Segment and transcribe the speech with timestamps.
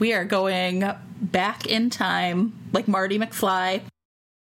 [0.00, 0.82] We are going
[1.20, 3.82] back in time, like Marty McFly.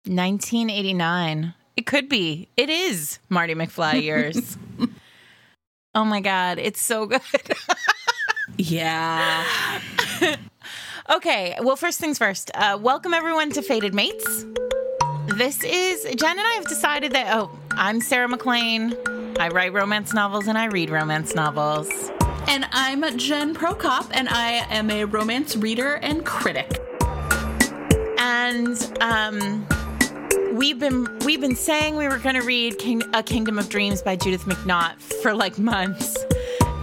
[0.05, 1.53] 1989.
[1.75, 2.47] It could be.
[2.55, 4.57] It is Marty McFly years.
[5.93, 6.59] oh my God.
[6.59, 7.19] It's so good.
[8.57, 9.45] yeah.
[11.09, 11.57] okay.
[11.61, 12.51] Well, first things first.
[12.55, 14.45] Uh, welcome everyone to Fated Mates.
[15.35, 18.95] This is Jen and I have decided that, oh, I'm Sarah MacLean.
[19.37, 21.89] I write romance novels and I read romance novels.
[22.47, 26.81] And I'm Jen Prokop, and I am a romance reader and critic.
[28.17, 29.67] And um,
[30.53, 34.01] we've been we've been saying we were going to read King, A Kingdom of Dreams
[34.01, 36.17] by Judith McNaught for like months,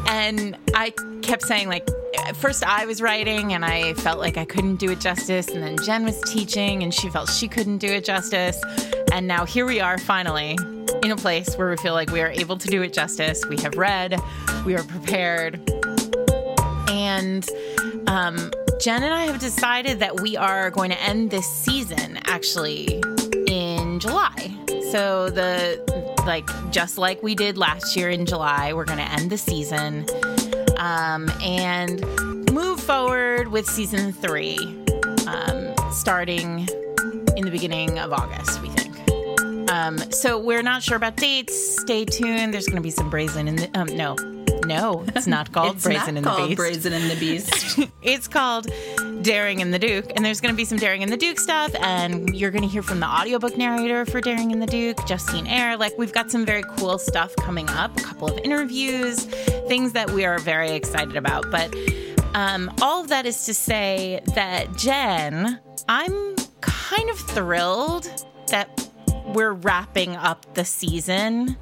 [0.08, 0.92] and I
[1.22, 1.88] kept saying like
[2.34, 5.76] first I was writing and I felt like I couldn't do it justice, and then
[5.84, 8.60] Jen was teaching and she felt she couldn't do it justice,
[9.16, 10.58] and now here we are finally
[11.02, 13.46] in a place where we feel like we are able to do it justice.
[13.46, 14.20] We have read,
[14.66, 15.58] we are prepared,
[16.90, 17.48] and
[18.08, 23.02] um, Jen and I have decided that we are going to end this season actually
[23.46, 24.54] in July.
[24.92, 25.80] So the
[26.26, 30.04] like just like we did last year in July, we're going to end the season
[30.76, 32.04] um, and
[32.52, 34.58] move forward with season three,
[35.26, 36.68] um, starting
[37.34, 38.60] in the beginning of August.
[39.68, 41.78] Um, so we're not sure about dates.
[41.80, 42.54] Stay tuned.
[42.54, 44.14] There's going to be some brazen in the um, no,
[44.64, 46.56] no, it's not called It's brazen not in called the beast.
[46.56, 47.78] Brazen and the Beast.
[48.02, 48.68] it's called
[49.22, 51.74] Daring and the Duke, and there's going to be some Daring and the Duke stuff,
[51.80, 55.46] and you're going to hear from the audiobook narrator for Daring and the Duke, Justine
[55.46, 55.76] Eyre.
[55.76, 59.24] Like, we've got some very cool stuff coming up, a couple of interviews,
[59.68, 61.50] things that we are very excited about.
[61.50, 61.74] But
[62.34, 65.58] um, all of that is to say that, Jen,
[65.88, 68.08] I'm kind of thrilled
[68.48, 68.85] that
[69.36, 71.58] we're wrapping up the season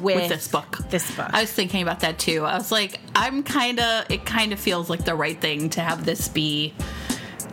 [0.00, 0.78] with, with this book.
[0.88, 1.28] This book.
[1.30, 2.46] I was thinking about that too.
[2.46, 5.82] I was like, I'm kind of, it kind of feels like the right thing to
[5.82, 6.72] have this be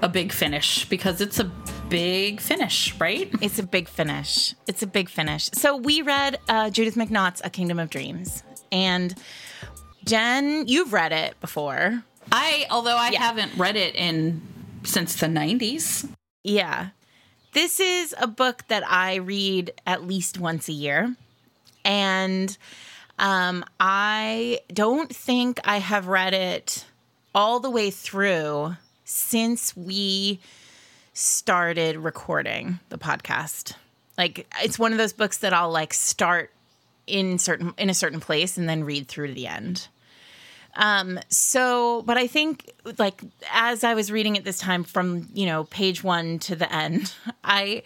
[0.01, 1.51] a big finish because it's a
[1.89, 3.29] big finish, right?
[3.41, 4.55] It's a big finish.
[4.67, 5.49] It's a big finish.
[5.53, 8.41] So we read uh, Judith McNaught's A Kingdom of Dreams.
[8.71, 9.13] And
[10.05, 12.03] Jen, you've read it before.
[12.31, 13.19] I, although I Yeah.
[13.19, 14.41] haven't read it in
[14.83, 16.07] since the 90s.
[16.43, 16.89] Yeah.
[17.55, 21.15] This is a book that I read at least once a year.
[21.85, 22.57] And
[23.17, 26.83] um, I don't think I have read it
[27.33, 30.41] all the way through since we
[31.13, 33.75] started recording the podcast.
[34.17, 36.51] Like it's one of those books that I'll like start
[37.07, 39.87] in certain in a certain place and then read through to the end.
[40.75, 43.21] Um, so, but I think like
[43.51, 47.13] as I was reading it this time from, you know, page one to the end,
[47.43, 47.83] I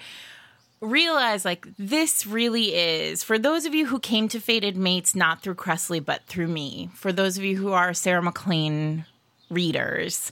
[0.81, 5.41] realized like this really is for those of you who came to Fated Mates not
[5.41, 9.05] through Kresley but through me, for those of you who are Sarah MacLean
[9.49, 10.31] readers,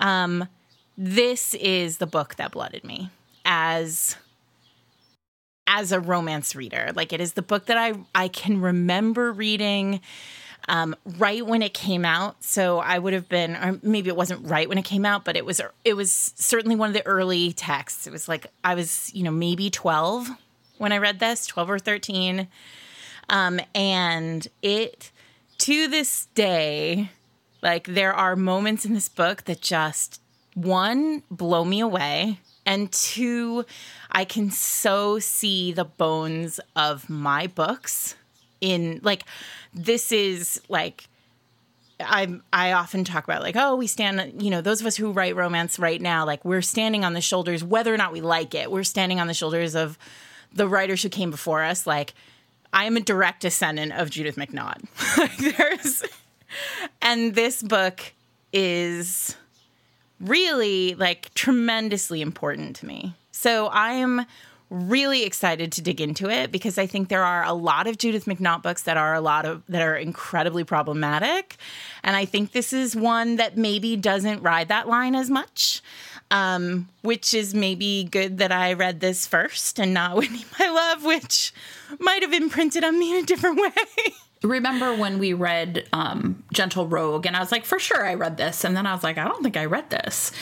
[0.00, 0.48] um,
[0.96, 3.10] this is the book that blooded me
[3.44, 4.16] as
[5.66, 6.90] as a romance reader.
[6.94, 10.00] Like it is the book that I I can remember reading
[10.68, 12.42] um, right when it came out.
[12.42, 15.36] So I would have been, or maybe it wasn't right when it came out, but
[15.36, 18.06] it was it was certainly one of the early texts.
[18.06, 20.28] It was like I was, you know, maybe twelve
[20.78, 22.48] when I read this, twelve or thirteen,
[23.28, 25.10] um, and it
[25.58, 27.10] to this day,
[27.62, 30.20] like there are moments in this book that just
[30.54, 33.64] one blow me away and two
[34.10, 38.14] i can so see the bones of my books
[38.64, 39.24] in like
[39.74, 41.06] this is like
[42.00, 45.12] I I often talk about like oh we stand you know those of us who
[45.12, 48.54] write romance right now like we're standing on the shoulders whether or not we like
[48.54, 49.98] it we're standing on the shoulders of
[50.52, 52.14] the writers who came before us like
[52.72, 54.82] I am a direct descendant of Judith McNaught
[55.56, 56.02] there's
[57.02, 58.00] and this book
[58.52, 59.36] is
[60.20, 63.14] really like tremendously important to me.
[63.32, 64.24] So I am
[64.74, 68.26] really excited to dig into it because I think there are a lot of Judith
[68.26, 71.56] McNaught books that are a lot of that are incredibly problematic,
[72.02, 75.82] and I think this is one that maybe doesn't ride that line as much.
[76.30, 81.04] Um, which is maybe good that I read this first and not Whitney My Love,
[81.04, 81.52] which
[82.00, 83.70] might have imprinted on me in a different way.
[84.42, 88.36] Remember when we read um, Gentle Rogue, and I was like, for sure I read
[88.36, 88.64] this.
[88.64, 90.32] And then I was like, I don't think I read this.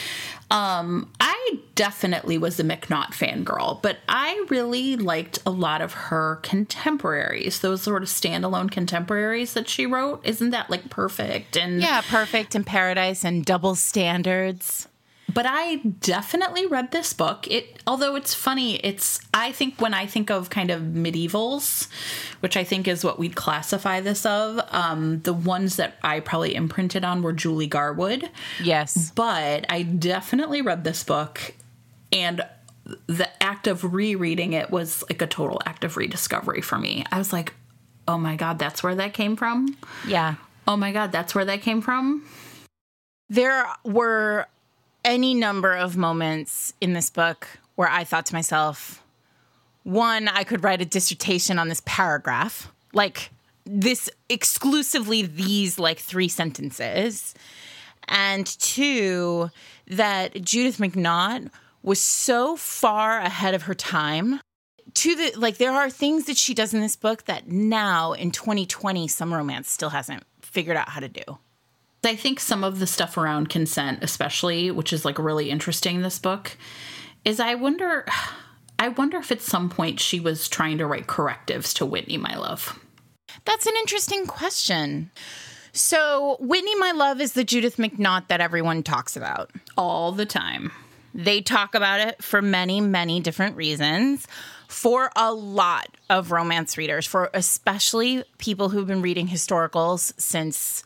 [0.52, 6.40] Um, I definitely was a McNaught fangirl, but I really liked a lot of her
[6.42, 10.20] contemporaries, those sort of standalone contemporaries that she wrote.
[10.26, 11.56] Isn't that like perfect?
[11.56, 14.88] And Yeah, perfect and paradise and double standards.
[15.34, 17.46] But I definitely read this book.
[17.50, 21.88] It although it's funny, it's I think when I think of kind of medievals,
[22.40, 26.54] which I think is what we'd classify this of, um, the ones that I probably
[26.54, 28.28] imprinted on were Julie Garwood.
[28.62, 29.12] Yes.
[29.14, 31.54] But I definitely read this book
[32.12, 32.42] and
[33.06, 37.04] the act of rereading it was like a total act of rediscovery for me.
[37.10, 37.54] I was like,
[38.08, 39.76] "Oh my god, that's where that came from."
[40.06, 40.34] Yeah.
[40.66, 42.24] Oh my god, that's where that came from.
[43.28, 44.46] There were
[45.04, 49.02] any number of moments in this book where I thought to myself,
[49.82, 53.30] one, I could write a dissertation on this paragraph, like
[53.64, 57.34] this exclusively these like three sentences.
[58.08, 59.50] And two,
[59.86, 61.50] that Judith McNaught
[61.82, 64.40] was so far ahead of her time.
[64.94, 68.30] To the like, there are things that she does in this book that now in
[68.30, 71.22] 2020, some romance still hasn't figured out how to do.
[72.04, 76.02] I think some of the stuff around consent, especially, which is like really interesting in
[76.02, 76.56] this book,
[77.24, 78.06] is I wonder
[78.78, 82.34] I wonder if at some point she was trying to write correctives to Whitney, my
[82.36, 82.80] love.
[83.44, 85.12] That's an interesting question.
[85.72, 89.52] So, Whitney, my love, is the Judith McNaught that everyone talks about.
[89.76, 90.72] All the time.
[91.14, 94.26] They talk about it for many, many different reasons.
[94.68, 100.82] For a lot of romance readers, for especially people who've been reading historicals since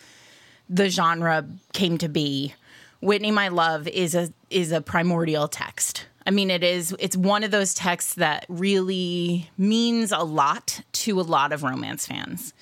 [0.68, 2.54] the genre came to be,
[3.00, 6.06] Whitney My Love is a is a primordial text.
[6.26, 11.20] I mean it is it's one of those texts that really means a lot to
[11.20, 12.52] a lot of romance fans.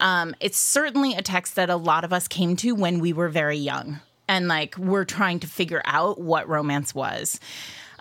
[0.00, 3.28] Um, it's certainly a text that a lot of us came to when we were
[3.28, 7.38] very young and like we're trying to figure out what romance was.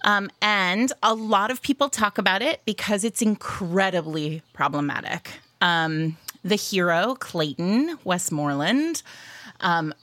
[0.03, 5.29] Um, and a lot of people talk about it because it's incredibly problematic.
[5.61, 9.03] Um, the hero, Clayton Westmoreland,
[9.61, 9.93] um,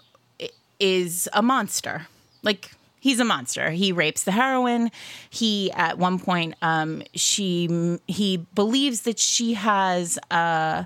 [0.80, 2.06] is a monster.
[2.42, 2.70] Like,
[3.00, 3.70] he's a monster.
[3.70, 4.90] He rapes the heroine.
[5.28, 10.84] He, at one point, um, she he believes that she has uh,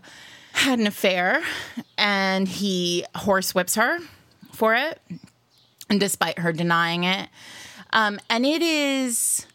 [0.53, 1.43] had an affair,
[1.97, 3.99] and he horsewhips her
[4.53, 5.01] for it,
[5.89, 7.29] and despite her denying it.
[7.93, 9.47] Um, and it is,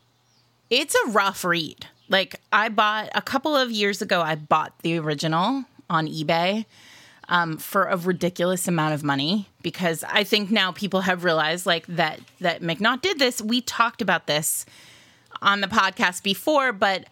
[0.69, 1.87] it's a rough read.
[2.09, 6.65] Like I bought a couple of years ago, I bought the original on eBay
[7.29, 11.85] um, for a ridiculous amount of money because I think now people have realized like
[11.87, 13.41] that that McNaught did this.
[13.41, 14.65] We talked about this
[15.41, 17.05] on the podcast before, but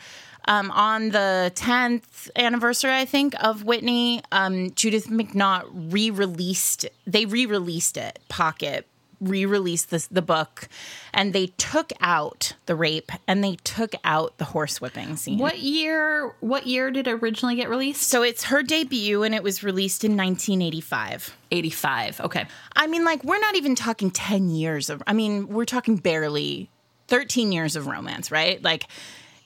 [0.48, 6.86] um, on the 10th anniversary, I think, of Whitney, um, Judith McNaught re-released.
[7.08, 8.88] They re-released it, Pocket
[9.20, 10.68] re-released this, the book
[11.14, 15.38] and they took out the rape and they took out the horsewhipping scene.
[15.40, 18.04] What year what year did it originally get released?
[18.04, 21.36] So it's her debut and it was released in 1985.
[21.52, 22.22] 85.
[22.22, 22.46] Okay.
[22.76, 26.70] I mean like we're not even talking 10 years of I mean we're talking barely
[27.08, 28.64] 13 years of romance, right?
[28.64, 28.86] Like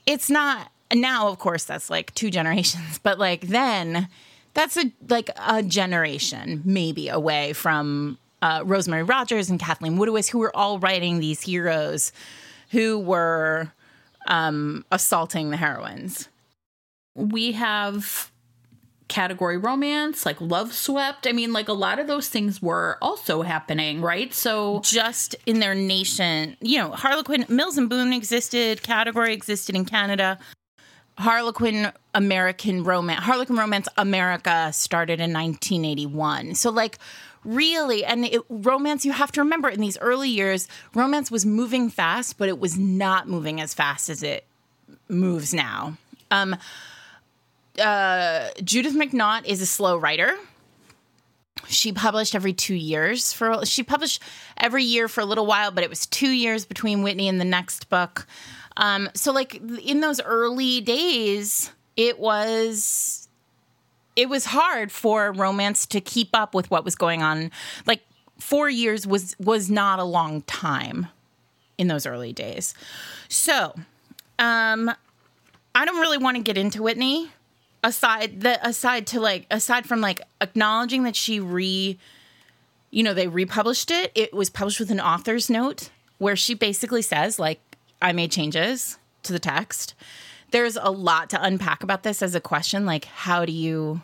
[0.05, 4.07] it's not now of course that's like two generations, but like then
[4.53, 10.39] that's a like a generation maybe away from uh, Rosemary Rogers and Kathleen Woodiwiss, who
[10.39, 12.11] were all writing these heroes
[12.71, 13.71] who were
[14.27, 16.29] um, assaulting the heroines.
[17.15, 18.31] We have
[19.07, 21.27] category romance, like Loveswept.
[21.27, 24.33] I mean, like a lot of those things were also happening, right?
[24.33, 29.83] So just in their nation, you know, Harlequin, Mills and Boon existed, category existed in
[29.83, 30.39] Canada.
[31.17, 36.55] Harlequin American Romance, Harlequin Romance America started in 1981.
[36.55, 36.97] So, like,
[37.43, 41.89] really and it, romance you have to remember in these early years romance was moving
[41.89, 44.45] fast but it was not moving as fast as it
[45.07, 45.97] moves now.
[46.31, 46.55] Um,
[47.81, 50.35] uh, judith mcnaught is a slow writer.
[51.67, 54.21] She published every two years for she published
[54.57, 57.45] every year for a little while but it was two years between whitney and the
[57.45, 58.27] next book.
[58.77, 63.28] Um, so like in those early days it was
[64.19, 67.51] it was hard for romance to keep up with what was going on.
[67.85, 68.01] Like
[68.37, 71.07] four years was was not a long time
[71.77, 72.73] in those early days.
[73.29, 73.73] So,
[74.37, 74.91] um,
[75.73, 77.31] I don't really want to get into Whitney
[77.81, 81.97] aside the aside to like aside from like acknowledging that she re
[82.91, 87.01] you know they republished it it was published with an author's note where she basically
[87.01, 87.61] says like
[88.01, 89.93] i made changes to the text
[90.51, 94.01] there's a lot to unpack about this as a question like how do you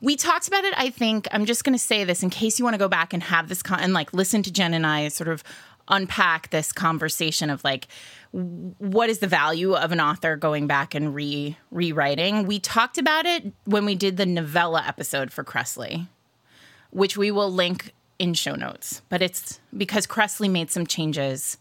[0.00, 1.28] we talked about it, I think.
[1.32, 3.48] I'm just going to say this in case you want to go back and have
[3.48, 5.42] this con- and like listen to Jen and I sort of
[5.88, 7.88] unpack this conversation of like
[8.30, 12.46] what is the value of an author going back and re rewriting.
[12.46, 16.08] We talked about it when we did the novella episode for Kresley,
[16.90, 21.58] which we will link in show notes, but it's because Kresley made some changes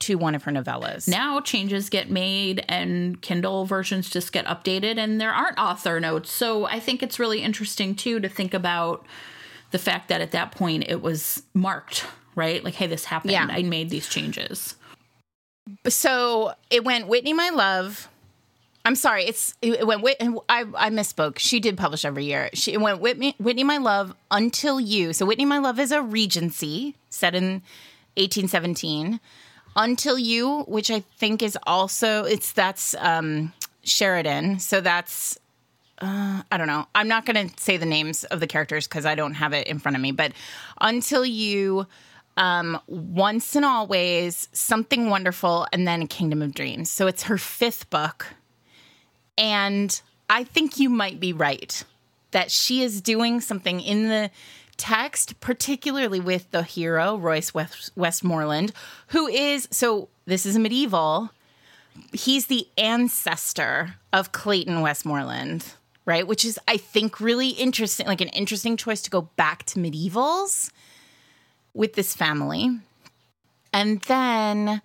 [0.00, 1.06] to one of her novellas.
[1.08, 6.32] Now changes get made and Kindle versions just get updated and there aren't author notes.
[6.32, 9.06] So I think it's really interesting too to think about
[9.70, 12.62] the fact that at that point it was marked, right?
[12.64, 13.32] Like, hey, this happened.
[13.32, 13.46] Yeah.
[13.48, 14.74] I made these changes.
[15.88, 18.08] so it went Whitney My Love.
[18.84, 20.02] I'm sorry, it's it went
[20.48, 21.38] I I misspoke.
[21.38, 22.48] She did publish every year.
[22.54, 25.12] She it went Whitney Whitney My Love until you.
[25.12, 27.62] So Whitney My Love is a Regency set in
[28.16, 29.20] 1817.
[29.76, 34.58] Until you, which I think is also it's that's um Sheridan.
[34.58, 35.38] So that's
[36.00, 36.86] uh, I don't know.
[36.94, 39.66] I'm not going to say the names of the characters because I don't have it
[39.66, 40.12] in front of me.
[40.12, 40.32] But
[40.80, 41.86] until you,
[42.38, 46.90] um, once and always, something wonderful, and then Kingdom of Dreams.
[46.90, 48.28] So it's her fifth book,
[49.36, 50.00] and
[50.30, 51.84] I think you might be right
[52.30, 54.30] that she is doing something in the
[54.80, 58.72] text, particularly with the hero Royce West- Westmoreland,
[59.08, 60.08] who is so.
[60.24, 61.30] This is medieval.
[62.12, 65.74] He's the ancestor of Clayton Westmoreland,
[66.06, 66.26] right?
[66.26, 70.70] Which is, I think, really interesting, like an interesting choice to go back to medievals
[71.74, 72.70] with this family.
[73.72, 74.80] And then,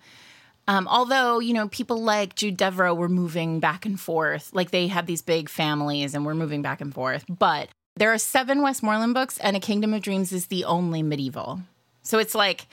[0.68, 4.88] um, although, you know, people like Jude Deveraux were moving back and forth, like they
[4.88, 7.24] had these big families and were moving back and forth.
[7.30, 11.62] But there are seven Westmoreland books, and A Kingdom of Dreams is the only medieval.
[12.02, 12.68] So it's like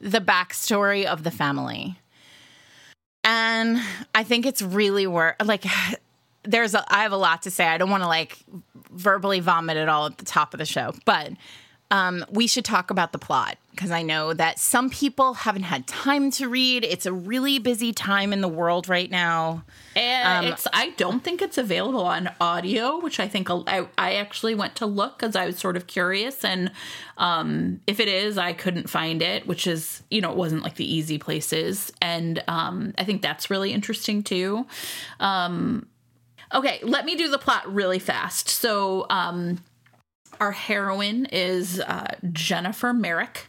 [0.00, 1.96] the backstory of the family.
[3.22, 3.80] And
[4.14, 5.64] I think it's really worth like
[6.42, 7.66] there's a I have a lot to say.
[7.66, 8.38] I don't want to like
[8.90, 11.32] verbally vomit it all at the top of the show, but
[11.94, 15.86] um, we should talk about the plot because I know that some people haven't had
[15.86, 16.82] time to read.
[16.82, 19.62] It's a really busy time in the world right now.
[19.94, 24.56] And it's I don't think it's available on audio, which I think I, I actually
[24.56, 26.44] went to look because I was sort of curious.
[26.44, 26.72] And
[27.16, 30.74] um, if it is, I couldn't find it, which is, you know, it wasn't like
[30.74, 31.92] the easy places.
[32.02, 34.66] And um, I think that's really interesting too.
[35.20, 35.86] Um,
[36.52, 38.48] okay, let me do the plot really fast.
[38.48, 39.60] So, um,
[40.40, 43.46] our heroine is uh, Jennifer Merrick.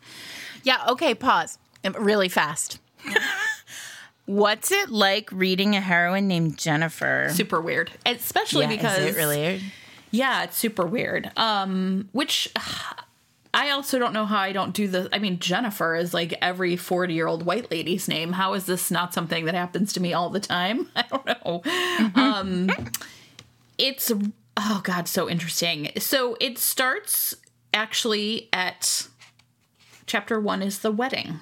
[0.64, 1.58] Yeah, okay, pause.
[2.00, 2.80] Really fast.
[4.26, 7.28] What's it like reading a heroine named Jennifer?
[7.32, 9.62] Super weird, especially Yeah, because is it really?
[10.10, 11.30] Yeah, it's super weird.
[11.38, 12.52] Um, which
[13.54, 15.08] I also don't know how I don't do this.
[15.14, 18.34] I mean, Jennifer is like every forty-year-old white lady's name.
[18.34, 20.90] How is this not something that happens to me all the time?
[20.96, 21.62] I don't know.
[22.16, 22.70] um,
[23.78, 24.12] it's
[24.58, 25.90] oh god, so interesting.
[25.98, 27.36] So it starts
[27.74, 29.08] actually at
[30.06, 31.40] chapter one is the wedding.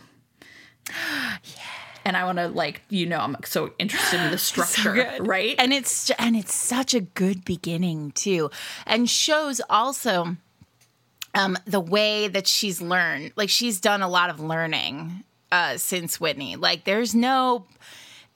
[0.89, 1.61] yeah.
[2.05, 5.27] And I want to like you know I'm so interested in the structure, good.
[5.27, 5.55] right?
[5.57, 8.51] and it's and it's such a good beginning too
[8.85, 10.35] and shows also
[11.33, 16.19] um the way that she's learned like she's done a lot of learning uh since
[16.19, 17.65] whitney like there's no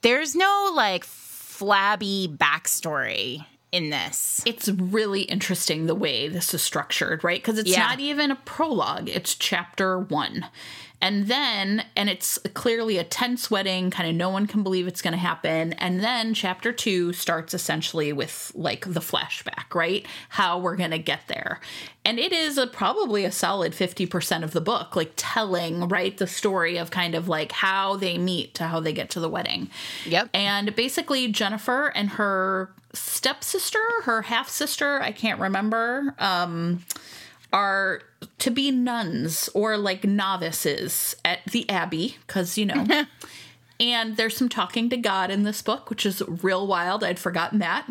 [0.02, 7.24] there's no like flabby backstory in this it's really interesting the way this is structured,
[7.24, 7.42] right?
[7.42, 7.80] Because it's Yeah.
[7.80, 10.46] not even a prologue, it's chapter one.
[11.00, 15.04] And then, and it's clearly a tense wedding, kind of no one can believe it's
[15.04, 15.74] going to happen.
[15.74, 20.08] And then chapter two starts essentially with like the flashback, right?
[20.30, 21.60] How we're going to get there.
[22.04, 26.26] And it is a, probably a solid 50% of the book, like telling, right, the
[26.26, 29.70] story of kind of like how they meet to how they get to the wedding.
[30.08, 30.30] Yep.
[30.34, 36.84] And basically, Jennifer and her stepsister, her half sister, I can't remember, um,
[37.54, 38.02] are
[38.40, 42.86] to be nuns or like novices at the abbey, because, you know.
[43.80, 47.04] and there's some talking to God in this book, which is real wild.
[47.04, 47.88] I'd forgotten that.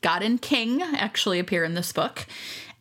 [0.00, 2.26] God and King actually appear in this book.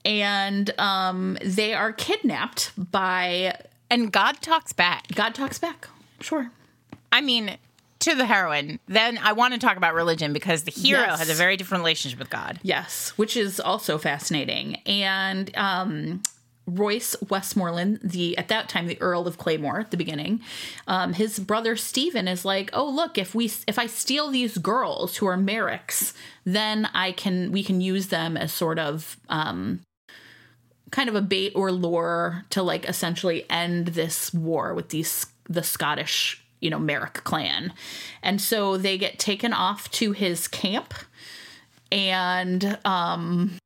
[0.06, 3.58] And um, they are kidnapped by
[3.90, 5.88] and god talks back God Talks Back.
[6.20, 6.52] Sure.
[7.12, 7.58] i mean
[8.00, 11.20] to the heroine then i want to talk about religion because the hero Yes.
[11.20, 14.76] has a very different relationship with god Yes, which is also fascinating.
[14.86, 16.22] And um,
[16.66, 20.42] Royce Westmoreland, the at that time the Earl of Claymore at the beginning,
[20.88, 25.16] um, his brother Stephen is like, "Oh, look, if we if I steal these girls
[25.18, 26.14] who are Merricks,
[26.44, 29.80] then I can we can use them as sort of um,
[30.92, 35.64] kind of a bait or lure to like essentially end this war with these the
[35.64, 37.74] Scottish." You know, Merrick clan.
[38.24, 40.94] And so they get taken off to his camp
[41.92, 43.58] and um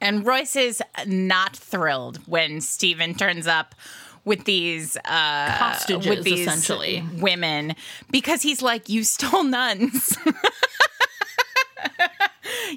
[0.00, 3.74] And Royce is not thrilled when Stephen turns up
[4.24, 7.02] with these uh Hostages, with these essentially.
[7.18, 7.74] women
[8.10, 10.16] because he's like you stole nuns.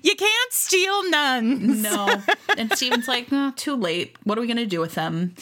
[0.02, 1.82] You can't steal nuns.
[1.84, 2.22] No.
[2.58, 4.18] and Stephen's like, oh, too late.
[4.24, 5.36] What are we going to do with them?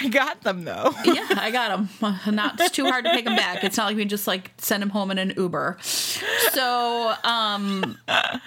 [0.00, 0.94] I got them though.
[1.04, 2.34] yeah, I got them.
[2.34, 3.62] Not it's too hard to pick them back.
[3.64, 5.78] It's not like we just like send them home in an Uber.
[5.82, 7.98] So, um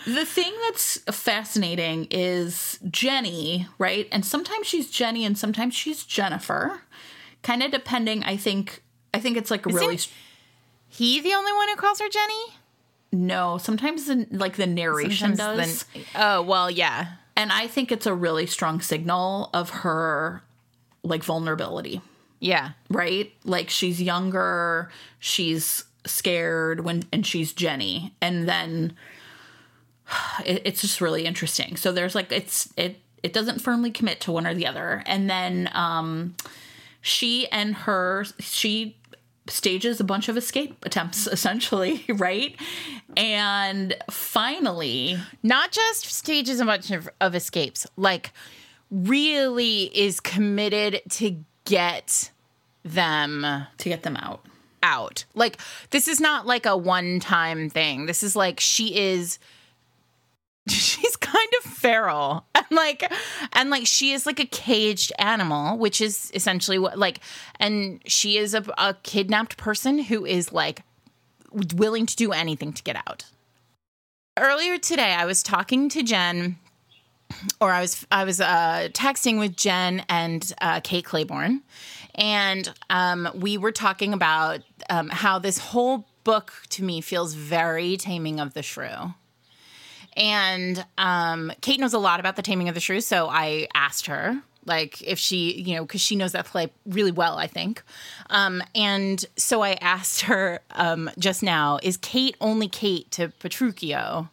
[0.05, 4.07] the thing that's fascinating is Jenny, right?
[4.11, 6.81] And sometimes she's Jenny and sometimes she's Jennifer.
[7.43, 8.81] Kind of depending, I think
[9.13, 9.99] I think it's like really
[10.87, 12.43] he the only one who calls her Jenny?
[13.11, 15.83] No, sometimes the, like the narration sometimes does.
[15.83, 17.13] The, oh, well, yeah.
[17.35, 20.43] And I think it's a really strong signal of her
[21.03, 22.01] like vulnerability.
[22.39, 22.71] Yeah.
[22.89, 23.31] Right?
[23.43, 28.13] Like she's younger, she's scared when and she's Jenny.
[28.21, 28.95] And then
[30.45, 31.75] it, it's just really interesting.
[31.75, 35.03] So there's like it's it it doesn't firmly commit to one or the other.
[35.05, 36.35] And then um
[37.01, 38.97] she and her she
[39.47, 42.55] stages a bunch of escape attempts essentially right
[43.17, 48.31] and finally not just stages a bunch of, of escapes like
[48.93, 52.31] really is committed to get
[52.83, 53.45] them
[53.77, 54.45] to get them out
[54.83, 55.25] out.
[55.33, 55.57] Like
[55.89, 58.05] this is not like a one-time thing.
[58.05, 59.39] This is like she is
[60.67, 63.11] she's kind of feral and like
[63.53, 67.19] and like she is like a caged animal which is essentially what like
[67.59, 70.83] and she is a, a kidnapped person who is like
[71.75, 73.25] willing to do anything to get out
[74.39, 76.57] earlier today i was talking to jen
[77.59, 81.61] or I was I was uh, texting with Jen and uh, Kate Clayborn,
[82.15, 87.97] and um, we were talking about um, how this whole book to me feels very
[87.97, 89.13] Taming of the Shrew.
[90.15, 94.05] And um, Kate knows a lot about the Taming of the Shrew, so I asked
[94.07, 97.83] her like if she you know because she knows that play really well i think.
[98.29, 104.29] Um, and so i asked her um, just now is kate only kate to petruchio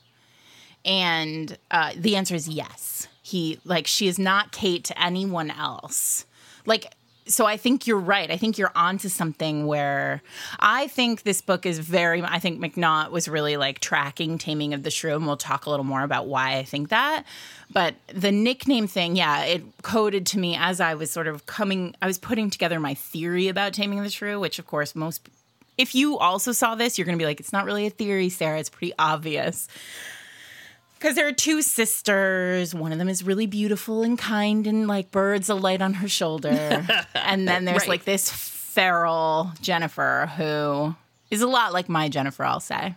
[0.84, 3.08] and uh, the answer is yes.
[3.22, 6.24] He like she is not Kate to anyone else.
[6.66, 6.92] Like
[7.26, 8.28] so I think you're right.
[8.30, 10.20] I think you're onto something where
[10.58, 14.82] I think this book is very I think McNaught was really like tracking Taming of
[14.82, 17.24] the Shrew and we'll talk a little more about why I think that.
[17.72, 21.94] But the nickname thing, yeah, it coded to me as I was sort of coming
[22.02, 25.28] I was putting together my theory about Taming of the Shrew, which of course most
[25.78, 28.28] if you also saw this, you're going to be like it's not really a theory,
[28.28, 29.68] Sarah, it's pretty obvious.
[31.00, 32.74] Because there are two sisters.
[32.74, 36.08] One of them is really beautiful and kind and like birds a light on her
[36.08, 36.86] shoulder.
[37.14, 37.88] and then there's right.
[37.88, 40.94] like this feral Jennifer who
[41.30, 42.94] is a lot like my Jennifer, I'll say.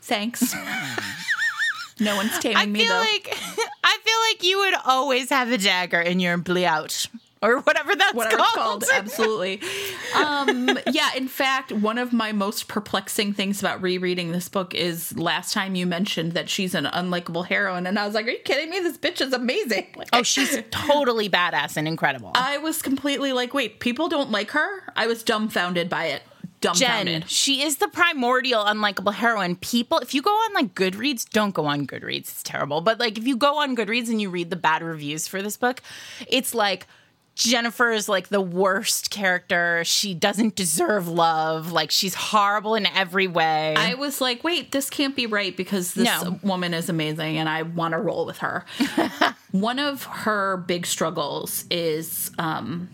[0.00, 0.54] Thanks.
[2.00, 2.94] no one's taming me though.
[2.94, 3.28] Like,
[3.84, 7.06] I feel like you would always have a dagger in your bliaut
[7.42, 8.54] or whatever that's whatever called.
[8.54, 8.84] called.
[8.92, 9.60] Absolutely.
[10.16, 11.10] um, yeah.
[11.16, 15.74] In fact, one of my most perplexing things about rereading this book is last time
[15.74, 18.80] you mentioned that she's an unlikable heroine, and I was like, "Are you kidding me?
[18.80, 22.32] This bitch is amazing." Like, oh, she's totally badass and incredible.
[22.34, 26.22] I was completely like, "Wait, people don't like her." I was dumbfounded by it.
[26.60, 27.22] Dumbfounded.
[27.22, 29.56] Jen, she is the primordial unlikable heroine.
[29.56, 32.18] People, if you go on like Goodreads, don't go on Goodreads.
[32.18, 32.82] It's terrible.
[32.82, 35.56] But like if you go on Goodreads and you read the bad reviews for this
[35.56, 35.80] book,
[36.28, 36.86] it's like
[37.34, 39.82] Jennifer is like the worst character.
[39.84, 41.72] She doesn't deserve love.
[41.72, 43.74] Like she's horrible in every way.
[43.76, 46.38] I was like, wait, this can't be right because this no.
[46.42, 48.64] woman is amazing and I want to roll with her.
[49.52, 52.90] One of her big struggles is um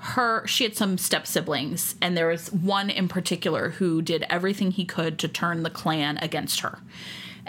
[0.00, 4.70] her she had some step siblings and there was one in particular who did everything
[4.70, 6.78] he could to turn the clan against her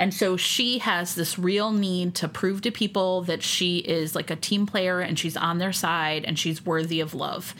[0.01, 4.31] and so she has this real need to prove to people that she is like
[4.31, 7.53] a team player and she's on their side and she's worthy of love.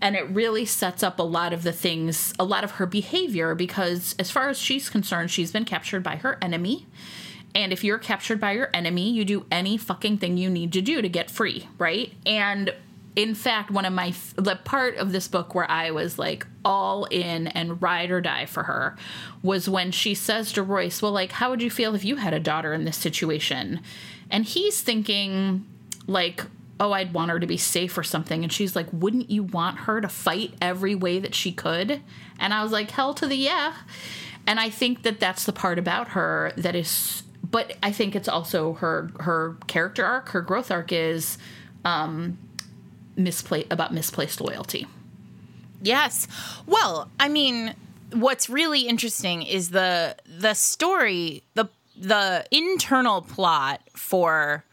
[0.00, 3.56] And it really sets up a lot of the things, a lot of her behavior,
[3.56, 6.86] because as far as she's concerned, she's been captured by her enemy.
[7.56, 10.80] And if you're captured by your enemy, you do any fucking thing you need to
[10.80, 12.12] do to get free, right?
[12.24, 12.72] And
[13.16, 17.06] in fact, one of my the part of this book where I was like all
[17.06, 18.96] in and ride or die for her
[19.42, 22.32] was when she says to Royce, "Well, like, how would you feel if you had
[22.32, 23.80] a daughter in this situation?"
[24.30, 25.66] And he's thinking,
[26.06, 26.44] like,
[26.78, 29.80] "Oh, I'd want her to be safe or something." And she's like, "Wouldn't you want
[29.80, 32.00] her to fight every way that she could?"
[32.38, 33.74] And I was like, "Hell to the yeah."
[34.46, 38.28] And I think that that's the part about her that is, but I think it's
[38.28, 41.38] also her her character arc, her growth arc is.
[41.84, 42.36] Um,
[43.22, 44.86] misplaced about misplaced loyalty.
[45.82, 46.28] Yes.
[46.66, 47.74] Well, I mean,
[48.12, 54.64] what's really interesting is the the story, the the internal plot for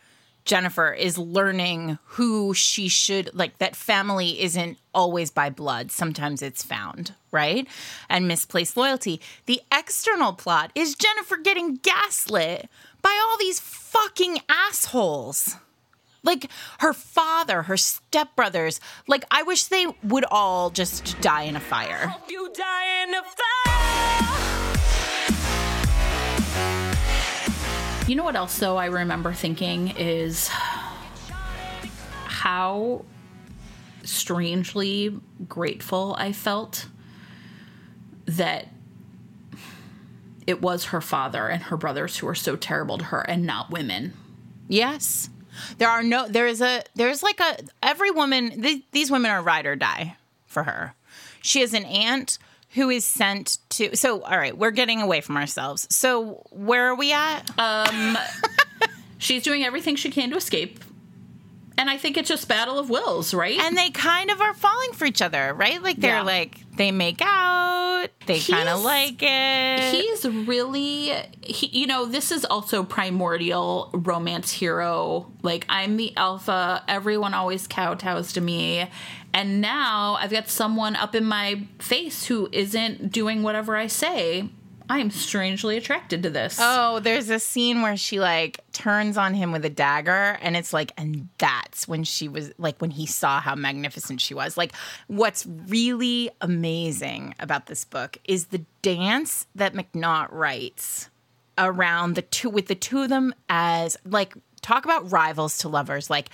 [0.45, 5.91] Jennifer is learning who she should like that family isn't always by blood.
[5.91, 7.67] Sometimes it's found, right?
[8.10, 9.19] And misplaced loyalty.
[9.45, 12.69] The external plot is Jennifer getting gaslit
[13.01, 15.57] by all these fucking assholes.
[16.27, 18.81] Like her father, her stepbrothers.
[19.07, 22.13] Like I wish they would all just die in a fire.
[22.27, 23.47] You die in a fire.
[28.07, 30.49] You know what else, though, I remember thinking is
[32.25, 33.05] how
[34.03, 36.87] strangely grateful I felt
[38.25, 38.67] that
[40.45, 43.71] it was her father and her brothers who were so terrible to her and not
[43.71, 44.11] women.
[44.67, 45.29] Yes.
[45.77, 49.41] There are no there is a there's like a every woman th- these women are
[49.41, 50.15] ride or die
[50.45, 50.93] for her.
[51.41, 52.37] She has an aunt
[52.71, 55.87] who is sent to so all right, we're getting away from ourselves.
[55.89, 57.41] So where are we at?
[57.59, 58.17] Um,
[59.17, 60.79] She's doing everything she can to escape.
[61.79, 63.59] And I think it's just battle of wills, right?
[63.59, 65.81] and they kind of are falling for each other, right?
[65.81, 66.21] Like they're Yeah.
[66.23, 69.93] like they make out, they kind of like it.
[69.93, 75.31] He's really, he, you know, this is also primordial romance hero.
[75.41, 78.89] Like, I'm the alpha, everyone always kowtows to me.
[79.33, 84.49] And now I've got someone up in my face who isn't doing whatever I say.
[84.89, 86.58] I am strangely attracted to this.
[86.62, 90.71] Oh, there's a scene where she like turns on him with a dagger, and it's
[90.71, 94.58] like, and that's when she was like, when he saw how magnificent she was.
[94.58, 94.73] Like,
[95.08, 101.10] what's really amazing about this book is the dance that McNaught writes
[101.58, 106.10] around the two, with the two of them as like, talk about rivals to lovers.
[106.10, 106.30] Like,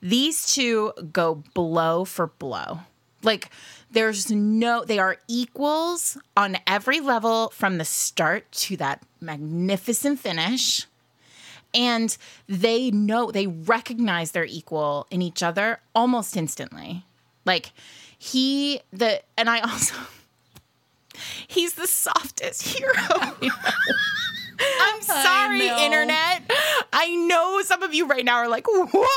[0.00, 2.80] these two go blow for blow.
[3.22, 3.50] Like,
[3.92, 10.86] there's no, they are equals on every level from the start to that magnificent finish.
[11.74, 12.16] And
[12.48, 17.04] they know, they recognize they're equal in each other almost instantly.
[17.44, 17.72] Like,
[18.18, 19.94] he, the, and I also,
[21.48, 22.92] he's the softest hero.
[24.80, 25.78] I'm sorry, know.
[25.84, 26.50] internet.
[26.92, 29.10] I know some of you right now are like, what?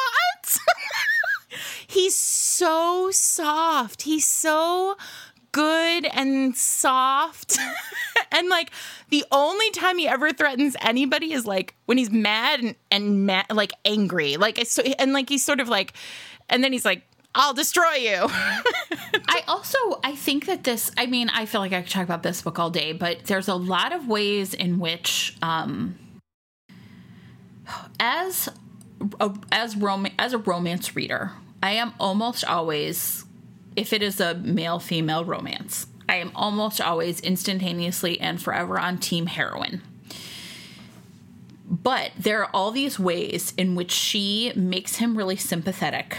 [1.95, 4.01] He's so soft.
[4.01, 4.97] He's so
[5.53, 7.57] good and soft.
[8.33, 8.71] and like
[9.11, 13.45] the only time he ever threatens anybody is like when he's mad and, and mad,
[13.49, 14.35] like angry.
[14.35, 15.93] Like so, and like he's sort of like
[16.49, 17.03] and then he's like
[17.33, 18.17] I'll destroy you.
[19.29, 22.23] I also I think that this I mean I feel like I could talk about
[22.23, 25.95] this book all day but there's a lot of ways in which um
[28.01, 28.49] as
[29.21, 29.77] a, as
[30.19, 31.31] as a romance reader
[31.65, 33.25] I am almost always
[33.75, 38.99] if it is a male female romance I am almost always instantaneously and forever on
[38.99, 39.81] team heroine
[41.67, 46.17] but there are all these ways in which she makes him really sympathetic.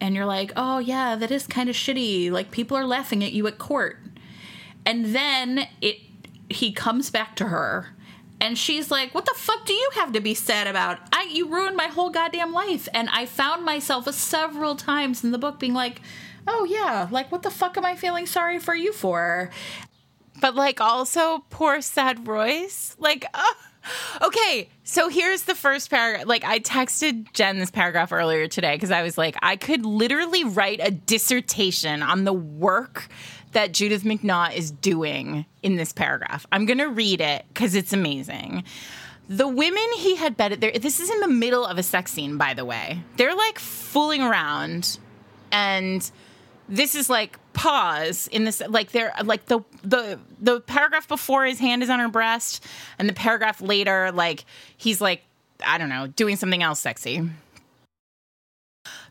[0.00, 2.30] And you're like, oh, yeah, that is kind of shitty.
[2.32, 3.98] Like, people are laughing at you at court.
[4.84, 5.98] And then it
[6.48, 7.94] he comes back to her
[8.42, 10.98] and she's like, "What the fuck do you have to be sad about?
[11.12, 15.38] I you ruined my whole goddamn life." And I found myself several times in the
[15.38, 16.02] book being like,
[16.46, 19.50] "Oh yeah, like what the fuck am I feeling sorry for you for?"
[20.42, 22.94] but like also poor sad Royce.
[22.98, 26.26] Like, uh, okay, so here's the first paragraph.
[26.26, 30.44] Like, I texted Jen this paragraph earlier today because I was like, I could literally
[30.44, 33.08] write a dissertation on the work
[33.52, 36.46] that Judith McNaught is doing in this paragraph.
[36.52, 38.64] I'm gonna read it because it's amazing.
[39.28, 40.72] The women he had bedded there.
[40.72, 43.00] This is in the middle of a sex scene, by the way.
[43.16, 44.98] They're like fooling around,
[45.50, 46.10] and
[46.68, 51.58] this is like pause in this like there like the the the paragraph before his
[51.58, 52.64] hand is on her breast
[52.98, 54.44] and the paragraph later like
[54.76, 55.22] he's like
[55.66, 57.28] i don't know doing something else sexy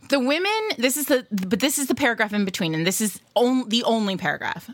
[0.10, 3.20] the women this is the but this is the paragraph in between and this is
[3.36, 4.70] on, the only paragraph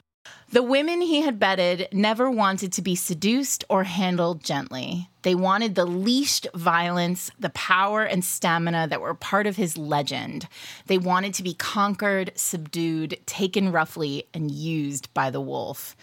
[0.49, 5.09] the women he had bedded never wanted to be seduced or handled gently.
[5.23, 10.47] They wanted the leashed violence, the power and stamina that were part of his legend.
[10.85, 15.97] They wanted to be conquered, subdued, taken roughly, and used by the wolf.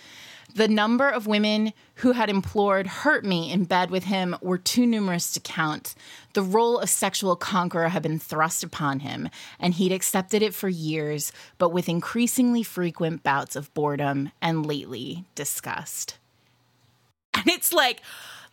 [0.55, 4.87] The number of women who had implored hurt me in bed with him were too
[4.87, 5.97] numerous to count.
[6.35, 10.69] The role of sexual conqueror had been thrust upon him, and he'd accepted it for
[10.69, 16.19] years, but with increasingly frequent bouts of boredom and lately disgust.
[17.35, 18.01] And it's like,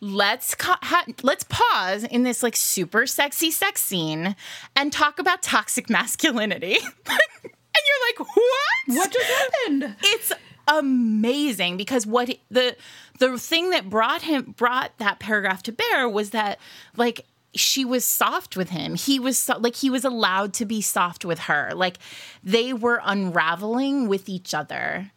[0.00, 4.34] let's co- ha- let's pause in this like super sexy sex scene
[4.74, 6.74] and talk about toxic masculinity.
[7.06, 8.96] and you're like, what?
[8.96, 9.96] What just happened?
[10.02, 10.32] it's
[10.68, 12.76] amazing because what he- the
[13.18, 16.58] the thing that brought him brought that paragraph to bear was that
[16.96, 18.94] like she was soft with him.
[18.94, 21.72] He was so, like he was allowed to be soft with her.
[21.74, 21.98] Like
[22.42, 25.12] they were unraveling with each other.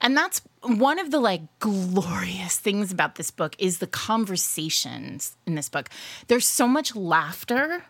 [0.00, 5.56] And that's one of the like glorious things about this book is the conversations in
[5.56, 5.90] this book.
[6.28, 7.84] There's so much laughter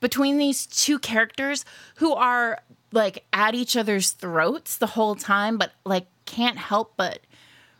[0.00, 1.64] between these two characters
[1.96, 2.58] who are
[2.94, 7.20] like at each other's throats the whole time but like can't help but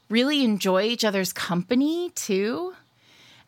[0.08, 2.74] really enjoy each other's company too.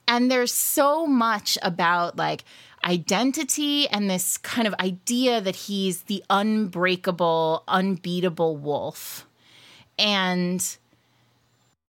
[0.08, 2.44] And there's so much about like
[2.84, 9.26] identity and this kind of idea that he's the unbreakable, unbeatable wolf.
[9.98, 10.64] And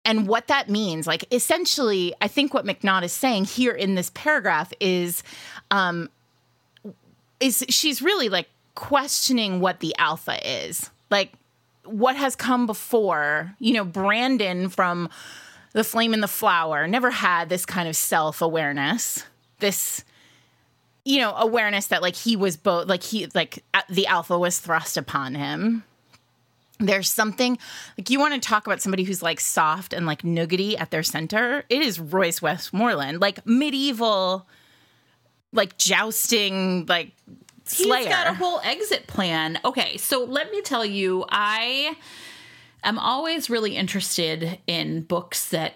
[0.05, 4.11] and what that means like essentially i think what mcnaught is saying here in this
[4.15, 5.25] paragraph is
[5.73, 6.09] um
[7.41, 11.33] is she's really like questioning what the alpha is like
[11.85, 15.09] what has come before you know brandon from
[15.73, 19.25] the flame and the flower never had this kind of self-awareness
[19.59, 20.05] this
[21.05, 24.97] you know awareness that like he was both like he like the alpha was thrust
[24.97, 25.83] upon him
[26.79, 27.59] there's something
[27.97, 31.03] like you want to talk about somebody who's like soft and like nuggety at their
[31.03, 31.65] center.
[31.69, 34.47] It is Royce Westmoreland, like medieval,
[35.53, 37.13] like jousting, like
[37.67, 37.99] slayer.
[37.99, 39.59] He's got a whole exit plan.
[39.65, 41.97] Okay, so let me tell you, I
[42.85, 45.75] am always really interested in books that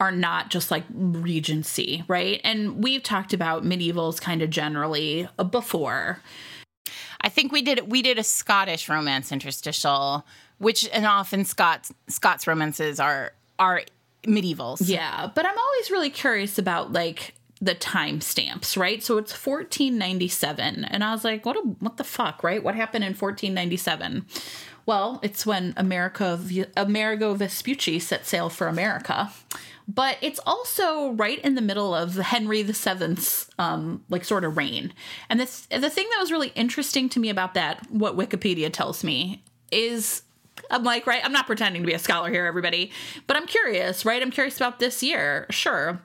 [0.00, 2.40] are not just like Regency, right?
[2.42, 6.22] And we've talked about medievals kind of generally uh, before.
[7.20, 10.26] I think we did we did a Scottish romance interstitial,
[10.58, 13.82] which and often Scots Scots romances are are
[14.24, 14.80] medievals.
[14.82, 19.02] Yeah, but I'm always really curious about like the timestamps, right?
[19.02, 21.56] So it's 1497, and I was like, what?
[21.56, 22.62] A, what the fuck, right?
[22.62, 24.26] What happened in 1497?
[24.86, 26.40] Well, it's when America
[26.76, 29.30] Amerigo Vespucci set sail for America,
[29.86, 34.94] but it's also right in the middle of Henry VII's um, like sort of reign.
[35.28, 39.04] And this the thing that was really interesting to me about that, what Wikipedia tells
[39.04, 40.22] me, is
[40.70, 42.90] I'm like, right, I'm not pretending to be a scholar here, everybody,
[43.26, 44.22] but I'm curious, right?
[44.22, 45.46] I'm curious about this year.
[45.50, 46.00] Sure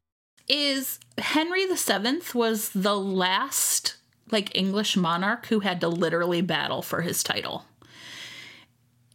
[0.47, 3.95] is Henry VII was the last
[4.31, 7.65] like English monarch who had to literally battle for his title.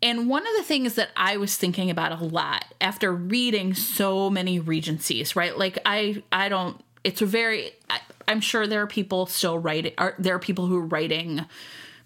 [0.02, 4.30] And one of the things that I was thinking about a lot after reading so
[4.30, 5.56] many regencies, right?
[5.56, 9.92] Like I I don't it's a very I, am sure there are people still writing
[9.98, 11.44] are there are people who are writing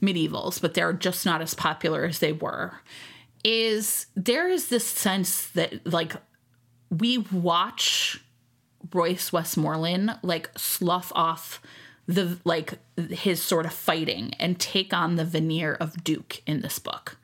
[0.02, 2.80] medievals, but they're just not as popular as they were.
[3.44, 6.14] Is there is this sense that like
[6.90, 8.23] we watch
[8.94, 11.61] Royce Westmoreland like slough off
[12.07, 12.74] the like
[13.11, 17.16] his sort of fighting and take on the veneer of Duke in this book.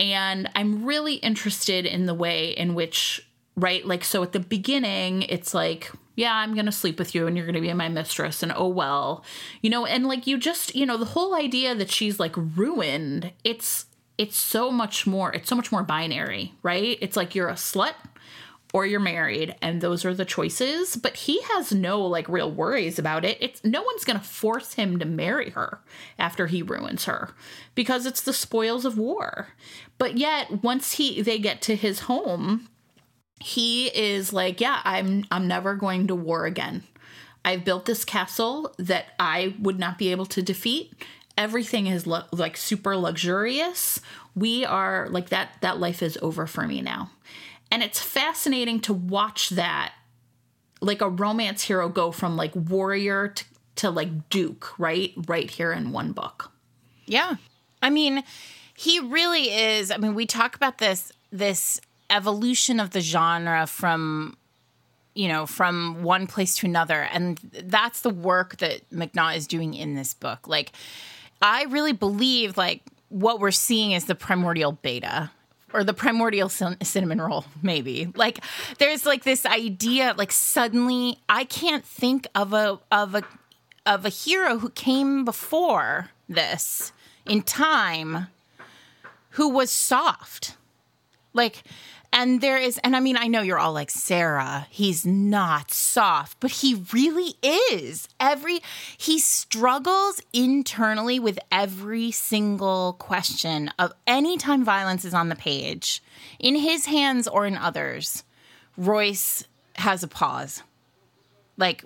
[0.00, 5.22] And I'm really interested in the way in which right like so at the beginning
[5.22, 8.52] it's like yeah i'm gonna sleep with you and you're gonna be my mistress and
[8.54, 9.24] oh well
[9.62, 13.32] you know and like you just you know the whole idea that she's like ruined
[13.42, 13.86] it's
[14.16, 17.94] it's so much more it's so much more binary right it's like you're a slut
[18.74, 22.98] or you're married and those are the choices but he has no like real worries
[22.98, 23.38] about it.
[23.40, 25.80] It's no one's going to force him to marry her
[26.18, 27.30] after he ruins her
[27.74, 29.48] because it's the spoils of war.
[29.96, 32.68] But yet once he they get to his home
[33.40, 36.82] he is like yeah i'm i'm never going to war again.
[37.44, 40.92] I've built this castle that i would not be able to defeat.
[41.38, 44.00] Everything is lo- like super luxurious.
[44.34, 47.10] We are like that that life is over for me now
[47.70, 49.94] and it's fascinating to watch that,
[50.80, 53.44] like a romance hero go from like warrior to,
[53.76, 55.12] to like duke, right?
[55.26, 56.52] Right here in one book.
[57.06, 57.36] Yeah.
[57.82, 58.22] I mean,
[58.76, 59.90] he really is.
[59.90, 64.36] I mean, we talk about this this evolution of the genre from
[65.14, 69.74] you know from one place to another and that's the work that mcnaught is doing
[69.74, 70.72] in this book like
[71.42, 75.30] i really believe like what we're seeing is the primordial beta
[75.72, 78.12] or the primordial cinnamon roll maybe.
[78.14, 78.40] Like
[78.78, 83.22] there's like this idea like suddenly i can't think of a of a
[83.86, 86.92] of a hero who came before this
[87.24, 88.28] in time
[89.30, 90.56] who was soft.
[91.32, 91.62] Like
[92.12, 96.38] and there is, and I mean, I know you're all like, Sarah, he's not soft,
[96.40, 98.08] but he really is.
[98.18, 98.60] Every,
[98.96, 106.02] he struggles internally with every single question of anytime violence is on the page,
[106.38, 108.24] in his hands or in others.
[108.76, 109.44] Royce
[109.76, 110.62] has a pause.
[111.56, 111.84] Like,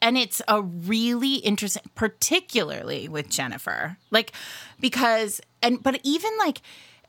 [0.00, 3.96] and it's a really interesting, particularly with Jennifer.
[4.10, 4.32] Like,
[4.80, 6.62] because, and, but even like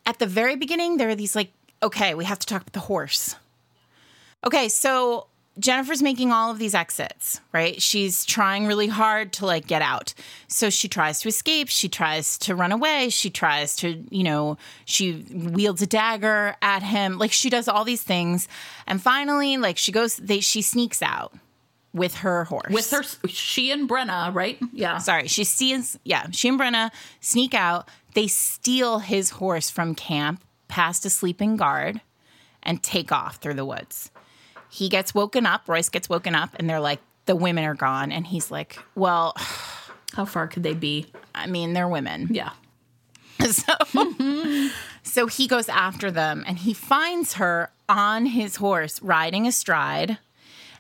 [0.06, 1.52] at the very beginning, there are these like
[1.84, 3.36] okay, we have to talk about the horse.
[4.46, 5.28] Okay, so
[5.60, 7.80] Jennifer's making all of these exits, right?
[7.82, 10.14] She's trying really hard to like get out.
[10.48, 14.58] So she tries to escape, she tries to run away, she tries to, you know,
[14.86, 17.20] she wields a dagger at him.
[17.20, 18.48] Like she does all these things.
[18.88, 21.34] And finally, like she goes they she sneaks out
[21.94, 22.74] with her horse.
[22.74, 24.58] With her, she and Brenna, right?
[24.72, 24.98] Yeah.
[24.98, 27.88] Sorry, she sees yeah, she and Brenna sneak out.
[28.16, 30.42] They steal his horse from camp
[30.74, 32.02] past a sleeping guard
[32.64, 34.12] and take off through the woods
[34.74, 35.70] he gets woken up.
[35.70, 38.12] Royce gets woken up, and they're like, the women are gone.
[38.12, 39.36] And he's like, well,
[40.14, 41.08] How far could they be?
[41.34, 42.28] I mean, they're women.
[42.32, 42.52] Yeah.
[43.44, 43.74] So,
[45.04, 50.18] so he goes after them and he finds her on his horse riding astride.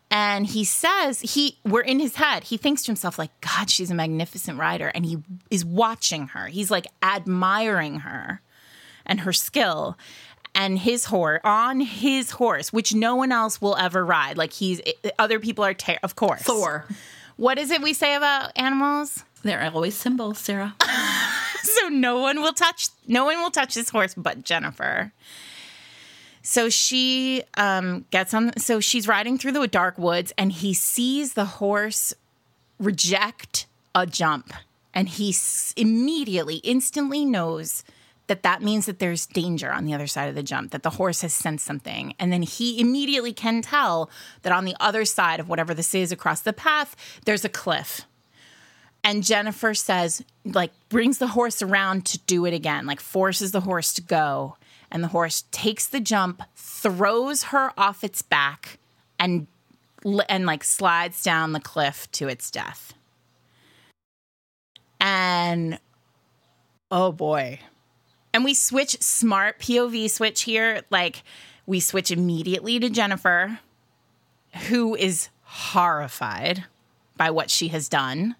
[0.09, 2.45] And he says, he we're in his head.
[2.45, 4.87] He thinks to himself, like, God, she's a magnificent rider.
[4.95, 5.17] And he
[5.51, 6.45] is watching her.
[6.47, 8.41] He's like admiring her
[9.05, 9.97] and her skill
[10.55, 14.37] and his horse on his horse, which no one else will ever ride.
[14.37, 14.81] Like he's
[15.17, 16.41] other people are ter- of course.
[16.43, 16.85] Thor.
[17.37, 19.23] What is it we say about animals?
[19.41, 20.75] They're always symbols, Sarah.
[21.63, 25.11] so no one will touch no one will touch this horse but Jennifer.
[26.45, 28.57] So she um, gets on.
[28.57, 32.13] So she's riding through the dark woods, and he sees the horse
[32.79, 34.51] reject a jump,
[34.93, 37.85] and he s- immediately, instantly knows
[38.27, 40.91] that that means that there's danger on the other side of the jump, that the
[40.91, 42.15] horse has sensed something.
[42.19, 44.09] And then he immediately can tell
[44.43, 48.01] that on the other side of whatever this is across the path, there's a cliff.
[49.03, 53.61] And Jennifer says, like, brings the horse around to do it again, like, forces the
[53.61, 54.55] horse to go.
[54.89, 58.77] And the horse takes the jump, throws her off its back,
[59.19, 59.47] and
[60.29, 62.93] and like slides down the cliff to its death.
[64.99, 65.79] And
[66.91, 67.59] oh boy,
[68.33, 70.81] and we switch smart POV switch here.
[70.89, 71.23] Like
[71.65, 73.59] we switch immediately to Jennifer,
[74.67, 76.65] who is horrified
[77.15, 78.35] by what she has done.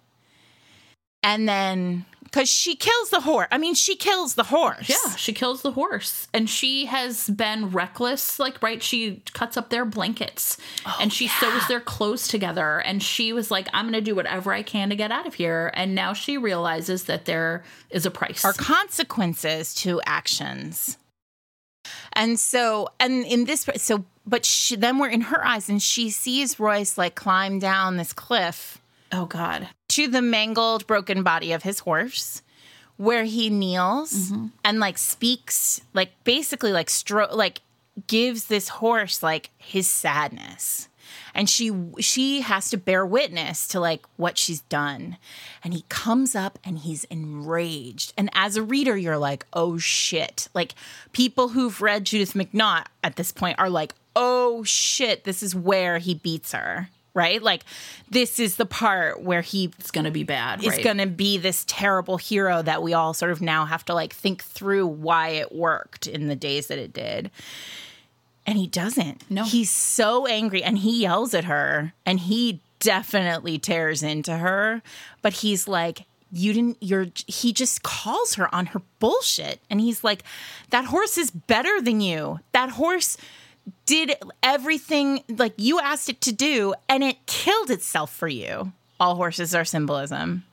[1.22, 3.46] And then because she kills the horse.
[3.52, 4.88] I mean, she kills the horse.
[4.88, 6.26] Yeah, she kills the horse.
[6.34, 8.40] And she has been reckless.
[8.40, 12.80] Like, right, she cuts up their blankets oh, and she sews their clothes together.
[12.80, 15.34] And she was like, I'm going to do whatever I can to get out of
[15.34, 15.70] here.
[15.74, 18.44] And now she realizes that there is a price.
[18.44, 20.98] Are consequences to actions.
[22.14, 26.10] And so, and in this, so, but she, then we're in her eyes and she
[26.10, 28.80] sees Royce like climb down this cliff
[29.14, 29.68] oh, God.
[29.94, 32.42] To the mangled, broken body of his horse,
[32.96, 34.46] where he kneels mm-hmm.
[34.64, 37.60] and like speaks, like basically like stro- like
[38.08, 40.88] gives this horse like his sadness,
[41.32, 45.16] and she she has to bear witness to like what she's done,
[45.62, 50.48] and he comes up and he's enraged, and as a reader, you're like, oh shit,
[50.54, 50.74] like
[51.12, 55.98] people who've read Judith McNaught at this point are like, oh shit, this is where
[55.98, 56.88] he beats her.
[57.14, 57.40] Right?
[57.40, 57.64] Like,
[58.10, 60.62] this is the part where he It's going to be bad.
[60.64, 60.82] is right?
[60.84, 64.12] going to be this terrible hero that we all sort of now have to like
[64.12, 67.30] think through why it worked in the days that it did.
[68.46, 69.22] And he doesn't.
[69.30, 69.44] No.
[69.44, 74.82] He's so angry and he yells at her and he definitely tears into her,
[75.22, 80.02] but he's like you didn't you're he just calls her on her bullshit and he's
[80.02, 80.24] like
[80.70, 82.40] that horse is better than you.
[82.52, 83.16] That horse
[83.86, 88.72] did everything like you asked it to do and it killed itself for you.
[89.00, 90.44] All horses are symbolism.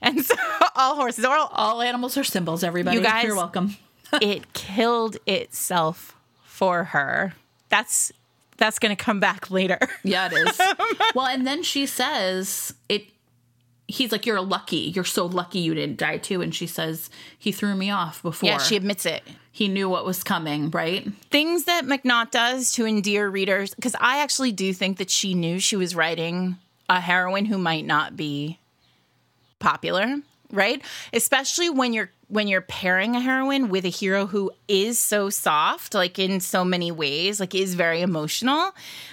[0.00, 0.34] And so
[0.76, 2.96] all horses are All animals are symbols, everybody.
[2.96, 3.76] You guys- You're welcome.
[4.20, 7.34] it killed itself for her.
[7.68, 8.12] That's
[8.56, 9.78] that's going to come back later.
[10.02, 10.60] Yeah, it is.
[11.14, 13.04] well, and then she says it.
[13.90, 14.92] He's like, "You're lucky.
[14.94, 18.48] You're so lucky you didn't die too." And she says, "He threw me off before.
[18.48, 19.22] Yeah, she admits it.
[19.52, 21.06] he knew what was coming, right?
[21.30, 25.58] Things that McNaught does to endear readers because I actually do think that she knew
[25.58, 26.56] she was writing
[26.88, 28.58] a heroine who might not be
[29.58, 30.16] popular,
[30.50, 30.82] right?
[31.12, 35.94] Especially when you're when you're pairing a heroine with a hero who is so soft,
[35.94, 38.70] like in so many ways, like is very emotional.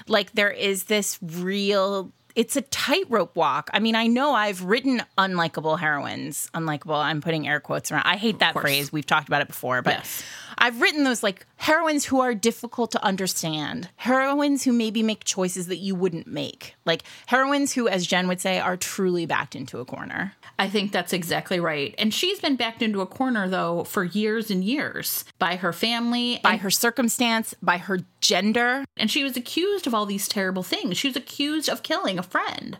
[0.08, 3.70] Like there is this real it's a tightrope walk.
[3.74, 6.50] I mean, I know I've written unlikable heroines.
[6.54, 8.04] Unlikable, I'm putting air quotes around.
[8.06, 8.92] I hate that phrase.
[8.92, 10.24] We've talked about it before, but Yes.
[10.60, 15.66] I've written those like heroines who are difficult to understand, heroines who maybe make choices
[15.68, 19.80] that you wouldn't make, like heroines who, as Jen would say, are truly backed into
[19.80, 20.34] a corner.
[20.60, 21.94] I think that's exactly right.
[22.00, 26.40] And she's been backed into a corner though for years and years by her family,
[26.44, 28.84] By her circumstance, by her gender.
[28.98, 30.98] and she was accused of all these terrible things.
[30.98, 32.78] She was accused of killing a friend.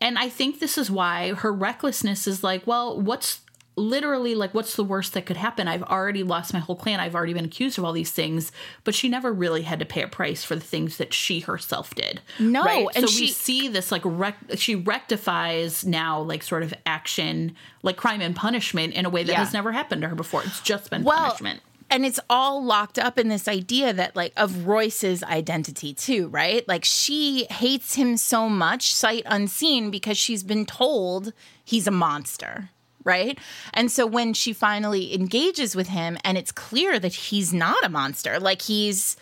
[0.00, 3.40] And I think this is why her recklessness is like, well, what's
[3.78, 7.14] literally like what's the worst that could happen i've already lost my whole clan i've
[7.14, 8.50] already been accused of all these things
[8.84, 11.94] but she never really had to pay a price for the things that she herself
[11.94, 12.86] did No, right?
[12.96, 17.54] and so we she- see this like rec- she rectifies now like sort of action
[17.82, 19.38] like crime and punishment in a way that Yeah.
[19.38, 21.60] has never happened to her before it's just been well, punishment
[21.90, 26.68] and it's all locked up in this idea that like of Royce's identity too, right?
[26.68, 31.32] Like she hates him so much sight unseen because she's been told
[31.64, 32.68] he's a monster.
[33.08, 33.38] Right.
[33.72, 37.88] And so when she finally engages with him and it's clear that he's not a
[37.88, 39.16] monster, like he's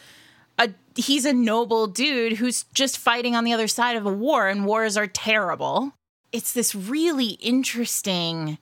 [0.59, 4.49] a he's a noble dude who's just fighting on the other side of a war
[4.49, 5.93] and wars are terrible.
[6.33, 8.59] It's this really interesting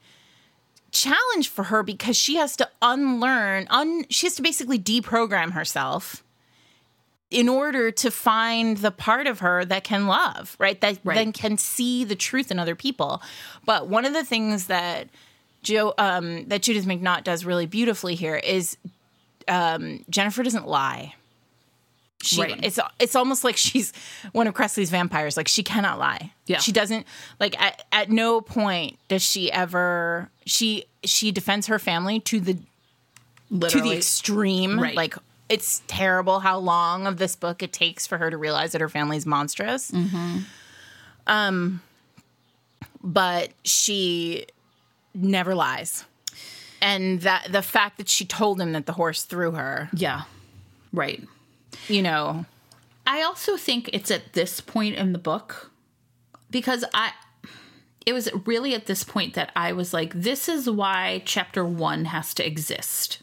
[0.91, 6.23] challenge for her because she has to unlearn un she has to basically deprogram herself
[7.31, 11.15] in order to find the part of her that can love right that Right.
[11.15, 13.23] then can see the truth in other people
[13.65, 15.09] but one of the things that
[15.63, 18.77] joe um that judith mcnaught does really beautifully here is
[19.49, 21.15] um jennifer doesn't lie
[22.23, 22.59] she Right.
[22.65, 23.93] it's it's almost like she's
[24.33, 25.37] one of Kresley's vampires.
[25.37, 26.33] Like she cannot lie.
[26.47, 26.59] Yeah.
[26.59, 27.07] She doesn't
[27.39, 32.55] like at, at no point does she ever she she defends her family to the
[33.69, 34.81] to the extreme.
[34.81, 34.95] Right.
[34.97, 35.17] Like
[35.49, 38.89] it's terrible how long of this book it takes for her to realize that her
[38.89, 39.93] family's monstrous.
[41.27, 41.83] Um
[43.03, 44.47] but she
[45.15, 46.05] never lies.
[46.81, 50.23] And that the fact that she told him that the horse threw her, yeah
[50.93, 51.23] right
[51.89, 52.47] you know,
[53.07, 55.71] I also think it's at this point in the book
[56.51, 57.13] because I
[58.07, 62.07] it was really at this point that I was like this is why chapter 1
[62.07, 63.21] has to exist.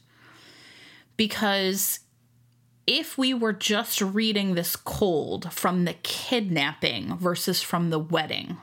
[1.18, 2.00] Because
[2.88, 8.58] if we were just reading this cold from the kidnapping versus from the wedding,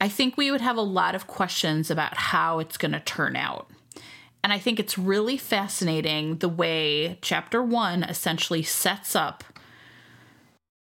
[0.00, 3.36] I think we would have a lot of questions about how it's going to turn
[3.36, 3.70] out.
[4.42, 9.42] And I think it's really fascinating the way chapter one essentially sets up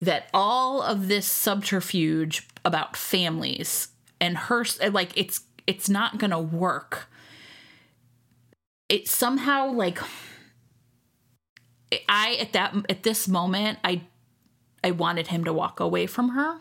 [0.02, 3.90] that all of this subterfuge about families
[4.22, 7.08] and her like it's it's not going to work.
[8.88, 10.00] It somehow like
[12.08, 14.02] I at that at this moment I
[14.84, 16.60] I wanted him to walk away from her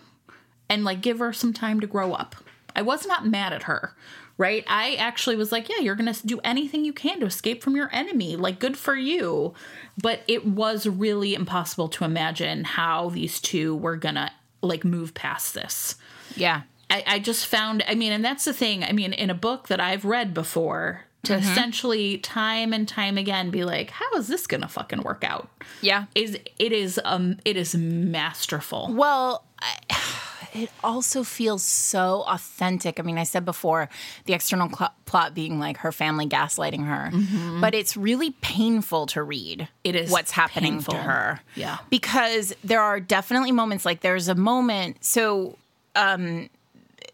[0.68, 2.36] and like give her some time to grow up.
[2.74, 3.94] I was not mad at her,
[4.36, 4.64] right?
[4.68, 7.74] I actually was like, yeah, you're going to do anything you can to escape from
[7.74, 8.36] your enemy.
[8.36, 9.54] Like, good for you.
[10.00, 14.30] But it was really impossible to imagine how these two were going to
[14.62, 15.96] like move past this.
[16.36, 16.62] yeah.
[16.90, 18.82] I, I just found, I mean, and that's the thing.
[18.82, 23.50] I mean, in a book that I've read before, to essentially time and time again
[23.50, 25.48] be like, how is this going to fucking work out?
[25.82, 26.06] Yeah.
[26.14, 28.88] Is it is um it is masterful.
[28.92, 29.74] Well, I,
[30.54, 32.98] it also feels so authentic.
[32.98, 33.88] I mean, I said before
[34.24, 39.22] the external cl- plot being like her family gaslighting her, but it's really painful to
[39.22, 39.68] read.
[39.84, 40.94] It is what's happening painful.
[40.94, 41.40] to her.
[41.54, 41.78] Yeah.
[41.90, 45.04] because there are definitely moments like there's a moment.
[45.04, 45.58] So,
[45.94, 46.48] um,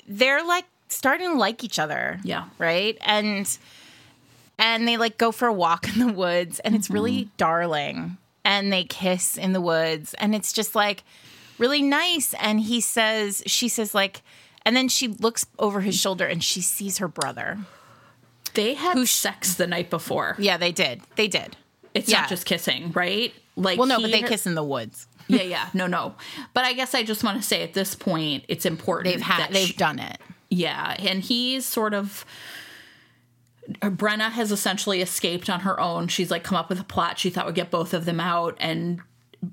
[0.06, 2.20] they're like starting to like each other.
[2.22, 2.44] Yeah.
[2.58, 3.58] right and
[4.58, 7.36] and they like go for a walk in the woods and it's really mm-hmm.
[7.36, 11.02] darling and they kiss in the woods and it's just like
[11.58, 14.22] really nice and he says she says like
[14.66, 17.58] and then she looks over his shoulder and she sees her brother
[18.54, 20.36] They had who, sex the night before.
[20.38, 21.56] yeah they did they did
[21.94, 22.20] It's yeah.
[22.20, 23.32] not just kissing, right?
[23.56, 26.14] Like well no but they kiss in the woods Yeah, yeah, no, no.
[26.52, 29.14] But I guess I just want to say at this point, it's important.
[29.14, 30.18] they've had they've she- done it
[30.50, 32.26] Yeah, and he's sort of.
[33.80, 36.08] Brenna has essentially escaped on her own.
[36.08, 38.56] She's like come up with a plot she thought would get both of them out,
[38.60, 39.00] and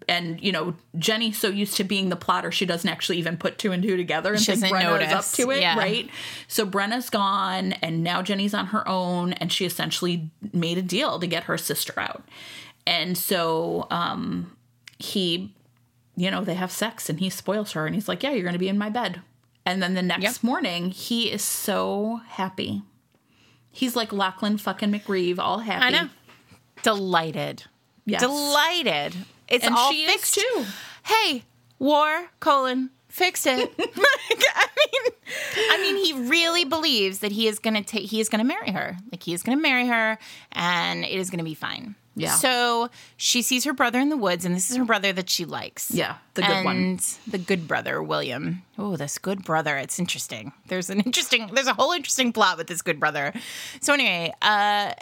[0.07, 3.57] and you know Jenny's so used to being the plotter she doesn't actually even put
[3.57, 5.77] two and two together and She think Brenna is up to it, Yeah.
[5.77, 6.09] right?
[6.47, 11.19] So Brenna's gone, and now Jenny's on her own, and she essentially made a deal
[11.19, 12.23] to get her sister out,
[12.87, 14.55] and so um
[14.97, 15.53] he
[16.17, 18.53] you know, they have sex and he spoils her and he's like, Yeah, you're going
[18.53, 19.21] to be in my bed.
[19.65, 20.43] And then the next Yep.
[20.43, 22.81] morning, he is so happy.
[23.71, 25.83] He's like Lachlain fucking MacRieve, all happy.
[25.85, 26.09] i know
[26.83, 27.63] delighted
[28.05, 28.21] Yes.
[28.21, 29.15] delighted
[29.47, 30.65] it's And all she is fixed too.
[31.03, 31.43] hey,
[31.79, 33.71] war, colon, fix it.
[33.77, 35.11] Like, I mean,
[35.71, 38.47] I mean, he really believes that he is going to take, he is going to
[38.47, 38.97] marry her.
[39.11, 40.17] Like, he is going to marry her
[40.53, 41.95] and it is going to be fine.
[42.15, 42.31] Yeah.
[42.35, 45.45] So she sees her brother in the woods, and this is her brother that she
[45.45, 45.91] likes.
[45.91, 46.99] Yeah, the good and one.
[47.27, 48.63] the good brother, William.
[48.77, 49.77] Oh, this good brother.
[49.77, 50.51] It's interesting.
[50.67, 53.33] There's an interesting, there's a whole interesting plot with this good brother.
[53.79, 54.93] So anyway, uh,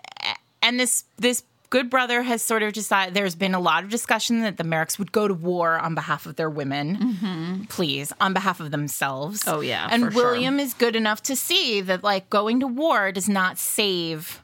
[0.62, 4.42] and this, this good brother has sort of decided there's been a lot of discussion
[4.42, 8.60] that the Merricks would go to war on behalf of their women, please, on behalf
[8.60, 9.44] of themselves.
[9.44, 9.58] Mm-hmm.
[9.58, 10.32] Oh, yeah, and for sure.
[10.32, 14.44] William is good enough to see that like going to war does not save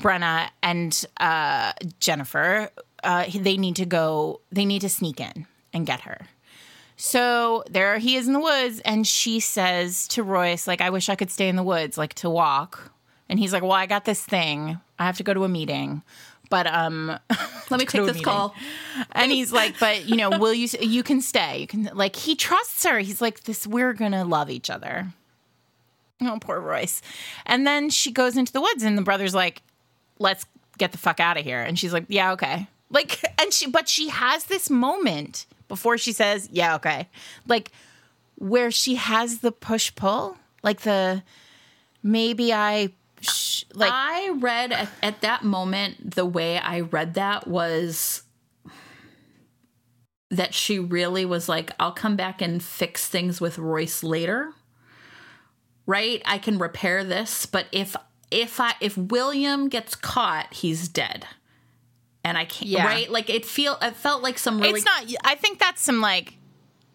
[0.00, 2.70] Brenna and uh, Jennifer.
[3.02, 4.40] Uh, they need to go.
[4.50, 6.26] They need to sneak in and get her.
[6.96, 11.08] So there he is in the woods, and she says to Royce, like, I wish
[11.08, 12.90] I could stay in the woods, like to walk.
[13.28, 14.80] And he's like, Well, I got this thing.
[14.98, 16.02] I have to go to a meeting.
[16.50, 17.06] But um
[17.70, 18.22] Let me take this meeting.
[18.22, 18.54] call.
[19.12, 21.58] and he's like, But you know, will you you can stay.
[21.58, 22.98] You can like he trusts her.
[22.98, 25.08] He's like, This we're gonna love each other.
[26.20, 27.00] Oh, poor Royce.
[27.46, 29.62] And then she goes into the woods, and the brother's like,
[30.18, 30.46] Let's
[30.78, 31.60] get the fuck out of here.
[31.60, 32.68] And she's like, Yeah, okay.
[32.90, 37.08] Like, and she, but she has this moment before she says, Yeah, okay.
[37.46, 37.72] Like,
[38.36, 41.22] where she has the push pull, like the
[42.02, 47.48] maybe I, sh- like, I read at, at that moment, the way I read that
[47.48, 48.22] was
[50.30, 54.52] that she really was like, I'll come back and fix things with Royce later.
[55.86, 56.20] Right?
[56.26, 57.96] I can repair this, but if
[58.30, 61.26] if I if William gets caught, he's dead.
[62.24, 62.86] And I can't Yeah.
[62.86, 63.10] right?
[63.10, 66.34] Like it feel it felt like some really it's not, I think that's some like,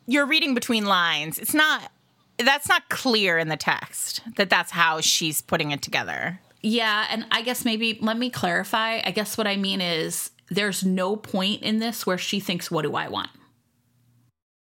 [0.05, 1.39] you're reading between lines.
[1.39, 1.91] It's not,
[2.38, 6.39] that's not clear in the text that that's how she's putting it together.
[6.61, 9.01] Yeah, and I guess maybe let me clarify.
[9.03, 12.84] I guess what I mean is there's no point in this where she thinks, "What
[12.84, 13.29] do I want?"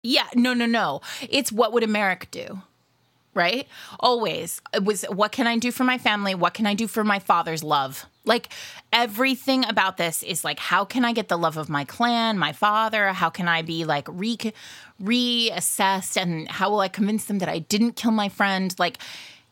[0.03, 1.01] Yeah, no, no, no.
[1.30, 2.62] It's what would a Merrick do?
[3.36, 3.68] Right?
[4.00, 4.62] Always.
[4.74, 6.34] It was what can I do for my family?
[6.34, 8.06] What can I do for my father's love?
[8.24, 8.50] Like
[8.94, 12.54] everything about this is like how can I get the love of my clan, my
[12.54, 13.10] father?
[13.10, 14.38] How can I be like re
[15.04, 18.74] reassessed and how will I convince them that I didn't kill my friend?
[18.80, 19.00] Like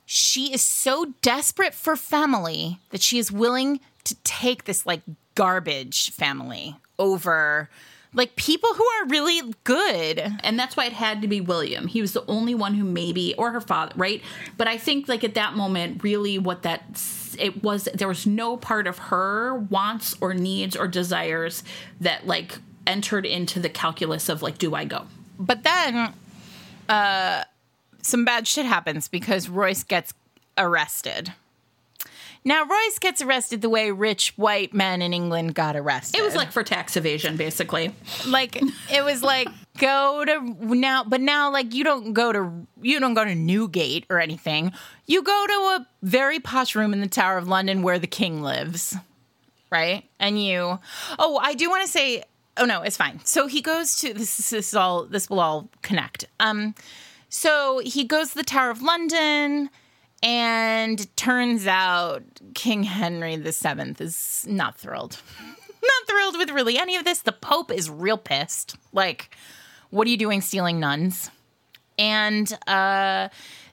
[0.05, 5.01] she is so desperate for family that she is willing to take this like
[5.35, 7.69] garbage family over
[8.13, 10.19] like people who are really good.
[10.43, 11.87] and that's why it had to be William.
[11.87, 14.21] He was the only one who maybe or her father, right?
[14.57, 16.83] But I think like at that moment really what that
[17.39, 21.63] it was there was no part of her wants or needs or desires
[21.99, 25.07] that like entered into the calculus of like do I go?
[25.39, 26.13] But then
[26.87, 27.43] uh
[28.01, 30.13] some bad shit happens because Royce gets
[30.57, 31.33] arrested.
[32.45, 36.19] Now Royce gets arrested the way rich white men in England got arrested.
[36.19, 37.95] It was like for tax evasion basically.
[38.27, 42.99] like it was like go to now but now like you don't go to you
[42.99, 44.73] don't go to Newgate or anything.
[45.05, 48.41] You go to a very posh room in the Tower of London where the king
[48.41, 48.95] lives.
[49.69, 50.03] Right?
[50.19, 50.79] And you
[51.17, 52.23] Oh, I do want to say
[52.57, 53.19] oh no, it's fine.
[53.23, 56.25] So he goes to this is- this is all this will all connect.
[56.39, 56.75] Um
[57.29, 59.69] so he goes to the Tower of London
[60.23, 62.23] and turns out
[62.55, 65.21] King Henry VII is not thrilled
[65.83, 67.19] not thrilled with really any of this.
[67.19, 68.77] The Pope is real pissed.
[68.93, 69.35] Like,
[69.89, 71.29] what are you doing stealing nuns?
[71.99, 73.29] And uh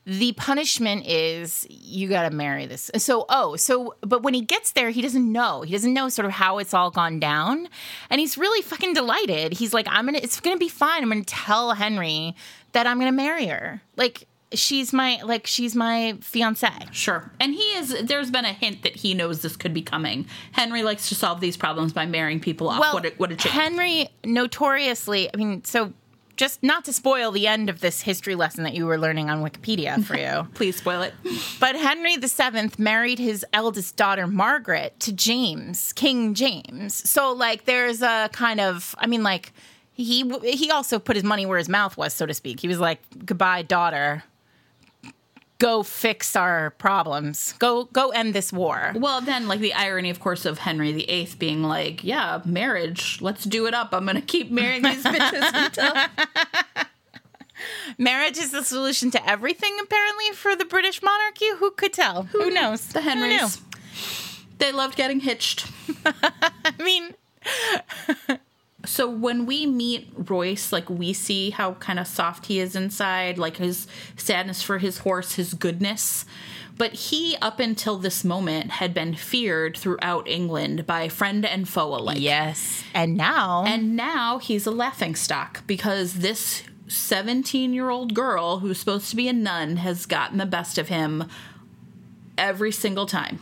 [0.07, 2.91] the punishment is you got to marry this.
[2.97, 5.61] So, oh, so, but when he gets there, he doesn't know.
[5.63, 7.69] He doesn't know sort of how it's all gone down.
[8.09, 9.53] And he's really fucking delighted.
[9.53, 11.03] He's like, I'm going to, it's going to be fine.
[11.03, 12.35] I'm going to tell Henry
[12.73, 13.83] that I'm going to marry her.
[13.97, 16.69] Like, she's my, like, she's my fiance.
[16.93, 17.31] Sure.
[17.41, 20.27] And he is there's been a hint that he knows this could be coming.
[20.53, 22.81] Henry likes to solve these problems by marrying people off.
[22.81, 23.51] Well, what a, what a chick.
[23.51, 25.93] Henry notoriously, I mean, so
[26.37, 29.45] just not to spoil the end of this history lesson that you were learning on
[29.45, 31.13] Wikipedia for you, Please spoil it.
[31.61, 37.09] but Henry VII married his eldest daughter, Margaret, to James, King James.
[37.09, 39.53] So, like, there's a kind of, I mean, like,
[39.93, 42.59] he he also put his money where his mouth was, so to speak.
[42.61, 44.25] He was like, "Goodbye, daughter.
[45.61, 47.55] Go fix our problems.
[47.61, 51.29] Go go end this war." Well, then, like the irony, of course, of Henry VIII
[51.39, 53.19] being like, "Yeah, marriage.
[53.21, 53.91] Let's do it up.
[53.93, 55.95] I'm gonna keep marrying these bitches until."
[57.99, 61.47] Marriage is the solution to everything, apparently, for the British monarchy.
[61.59, 62.23] Who could tell?
[62.25, 62.87] Who, knows?
[62.89, 63.09] The Who?
[63.11, 63.61] Henrys.
[64.59, 65.67] They loved getting hitched.
[66.07, 67.15] I mean,
[68.87, 73.37] So when we meet Royce, like we see how kind of soft he is inside,
[73.37, 76.25] like his sadness for his horse, his goodness.
[76.79, 81.95] But he, up until this moment, had been feared throughout England by friend and foe
[81.95, 82.19] alike.
[82.21, 82.83] yes.
[82.95, 88.79] And now, And now he's a laughing stock because this 17 year old girl who's
[88.79, 91.25] supposed to be a nun has gotten the best of him
[92.39, 93.41] every single time.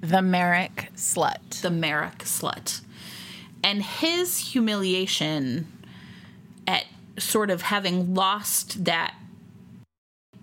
[0.00, 1.60] the Merrick slut.
[1.60, 2.80] The Merrick slut.
[3.62, 5.66] And his humiliation
[6.66, 6.84] at
[7.18, 9.14] sort of having lost that.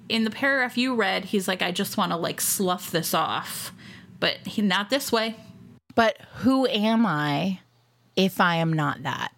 [0.08, 3.72] In the paragraph you read, he's like, I just want to like slough this off.
[4.20, 5.36] But he, not this way.
[5.96, 7.60] but who am I
[8.16, 9.32] if I am not that?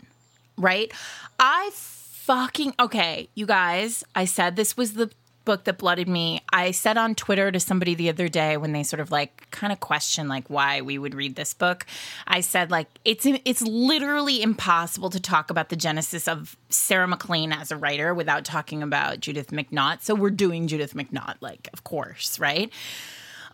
[0.58, 0.92] Right?
[1.40, 4.04] I fucking okay, you guys.
[4.16, 5.12] I said this was the
[5.46, 6.42] book that blooded me.
[6.52, 9.74] I said on Twitter to somebody the other day when they sort of like kind
[9.74, 11.86] of question like why we would read this book.
[12.28, 17.52] I said like it's it's literally impossible to talk about the genesis of Sarah MacLean
[17.52, 20.02] as a writer without talking about Judith McNaught.
[20.02, 22.72] So we're doing Judith McNaught like of course, right?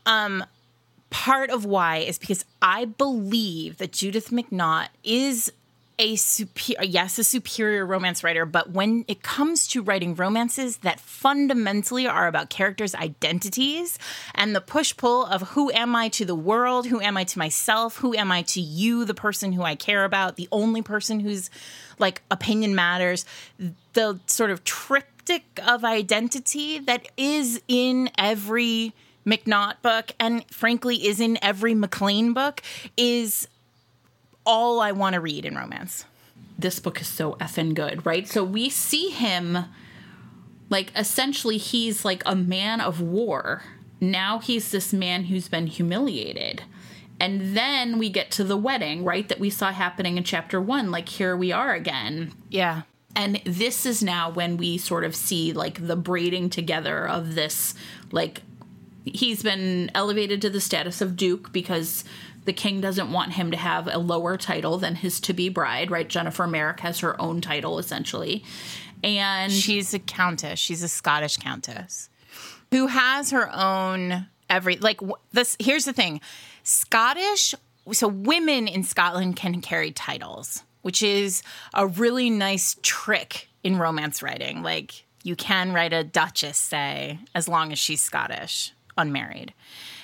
[0.06, 0.44] Um
[1.10, 5.52] part of why is because I believe that Judith McNaught is
[6.00, 11.00] a superior, yes, a superior romance writer, but when it comes to writing romances that
[11.00, 13.98] fundamentally are about characters' identities
[14.36, 17.40] and the push pull of who am I to the world, who am I to
[17.40, 21.20] myself, who am I to you, the person who I care about, the only person
[21.20, 21.50] whose
[21.98, 23.26] like opinion matters,
[23.94, 28.94] the sort of triptych of identity that is in every
[29.26, 32.62] McNaught book and frankly is in every MacLean book
[32.96, 33.48] is
[34.48, 36.06] all I want to read in romance.
[36.58, 38.28] This book is so effing good, right?
[38.28, 39.66] So we see him
[40.70, 43.64] like essentially he's like a man of war.
[44.02, 46.64] Now he's this man who's been humiliated.
[47.20, 49.28] And then we get to the wedding, right?
[49.28, 50.92] That we saw happening in chapter one.
[50.92, 52.32] Like, here we are again.
[52.50, 52.84] Yeah.
[53.16, 57.74] And this is now when we sort of see like the braiding together of this.
[58.12, 58.44] Like,
[59.04, 62.04] he's been elevated to the status of Duke because
[62.48, 65.92] the king doesn't want him to have a lower title than his to be bride,
[65.92, 66.08] right?
[66.08, 68.44] Jennifer Merrick has her own title essentially.
[69.04, 70.58] And She's a countess.
[70.58, 72.10] She's a Scottish countess
[72.72, 75.02] who has her own every like
[75.34, 76.22] this here's the thing.
[76.64, 77.54] Scottish
[77.92, 81.44] so women in Scotland can carry titles, which is
[81.74, 84.64] a really nice trick in romance writing.
[84.64, 89.54] Like you can write a duchess say as long as she's Scottish, unmarried.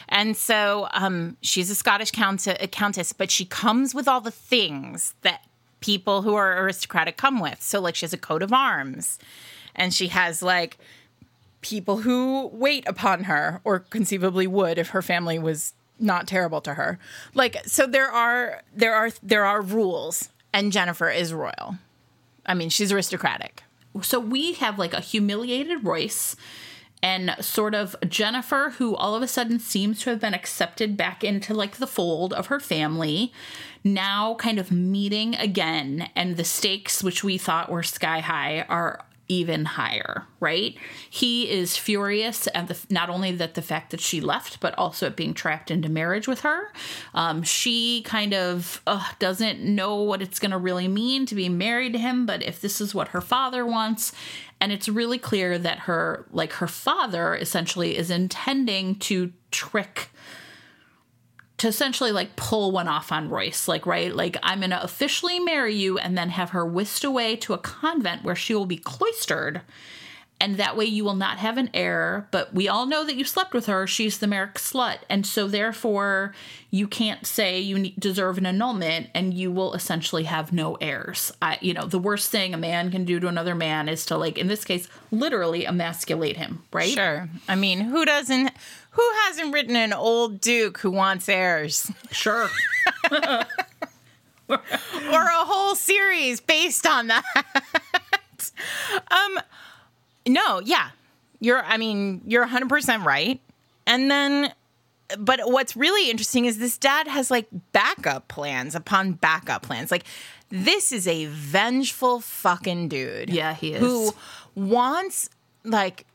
[0.09, 5.15] And so um, she's a Scottish count- countess, but she comes with all the things
[5.21, 5.45] that
[5.79, 7.61] people who are aristocratic come with.
[7.61, 9.19] So, like, she has a coat of arms,
[9.75, 10.77] and she has like
[11.61, 16.73] people who wait upon her, or conceivably would if her family was not terrible to
[16.73, 16.99] her.
[17.33, 21.77] Like, so there are there are there are rules, and Jennifer is royal.
[22.45, 23.63] I mean, she's aristocratic.
[24.01, 26.35] so we have like a humiliated Royce
[27.03, 31.21] and sort of Jennifer, who all of a sudden seems to have been accepted back
[31.21, 33.33] into like the fold of her family,
[33.83, 39.05] now kind of meeting again, and the stakes, which we thought were sky high, are
[39.39, 40.75] even higher, right?
[41.09, 45.07] He is furious at the not only that the fact that she left, but also
[45.07, 46.71] at being trapped into marriage with her.
[47.13, 51.49] Um, she kind of uh, doesn't know what it's going to really mean to be
[51.49, 54.13] married to him, but if this is what her father wants,
[54.59, 60.09] and it's really clear that her like her father essentially is intending to trick
[61.63, 64.13] to essentially like pull one off on Royce, like, right?
[64.13, 67.57] Like, I'm going to officially marry you and then have her whisked away to a
[67.57, 69.61] convent where she will be cloistered.
[70.41, 72.27] And that way you will not have an heir.
[72.31, 73.87] But we all know that you slept with her.
[73.87, 74.97] She's the Merrick slut.
[75.09, 76.35] And so, therefore,
[76.69, 81.31] you can't say you deserve an annulment and you will essentially have no heirs.
[81.41, 84.17] I, you know, the worst thing a man can do to another man is to,
[84.17, 86.93] like, in this case, literally emasculate him, right?
[86.93, 87.29] Sure.
[87.47, 88.51] I mean, who doesn't?
[88.93, 91.91] Who hasn't written an old duke who wants heirs?
[92.11, 92.49] Sure.
[93.11, 93.39] or
[94.49, 97.23] a whole series based on that.
[99.11, 99.39] um
[100.27, 100.89] no, yeah.
[101.39, 103.39] You're I mean, you're 100% right.
[103.87, 104.53] And then
[105.17, 109.91] but what's really interesting is this dad has like backup plans upon backup plans.
[109.91, 110.05] Like
[110.49, 113.31] this is a vengeful fucking dude.
[113.31, 113.79] Yeah, he is.
[113.81, 114.13] Who
[114.55, 115.29] wants
[115.63, 116.05] like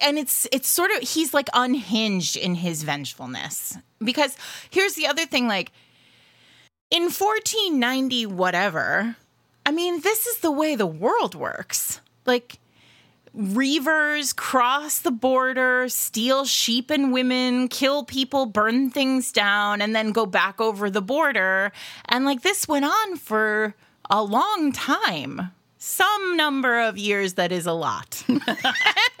[0.00, 3.78] and it's it's sort of he's like unhinged in his vengefulness.
[4.02, 4.36] Because
[4.70, 5.72] here's the other thing like
[6.90, 9.16] in 1490 whatever
[9.64, 12.00] i mean this is the way the world works.
[12.26, 12.58] Like
[13.36, 20.12] reavers cross the border steal sheep and women kill people burn things down and then
[20.12, 21.72] go back over the border.
[22.08, 23.74] And like this went on for
[24.08, 25.50] a long time.
[25.78, 28.24] Some number of years that is a lot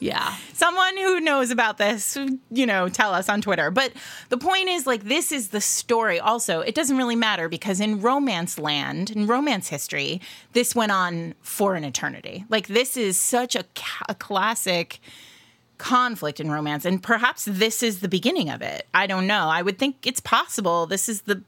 [0.00, 0.36] yeah.
[0.52, 2.16] someone who knows about this,
[2.50, 3.70] you know, tell us on Twitter.
[3.70, 3.92] But
[4.28, 6.20] the point is, like, this is the story.
[6.20, 10.20] Also, it doesn't really matter because in romance land, in romance history,
[10.52, 12.44] this went on for an eternity.
[12.48, 15.00] Like, this is such a, ca- a classic
[15.78, 16.84] conflict in romance.
[16.84, 18.86] And perhaps this is the beginning of it.
[18.94, 19.48] I don't know.
[19.48, 20.86] I would think it's possible.
[20.86, 21.42] This is the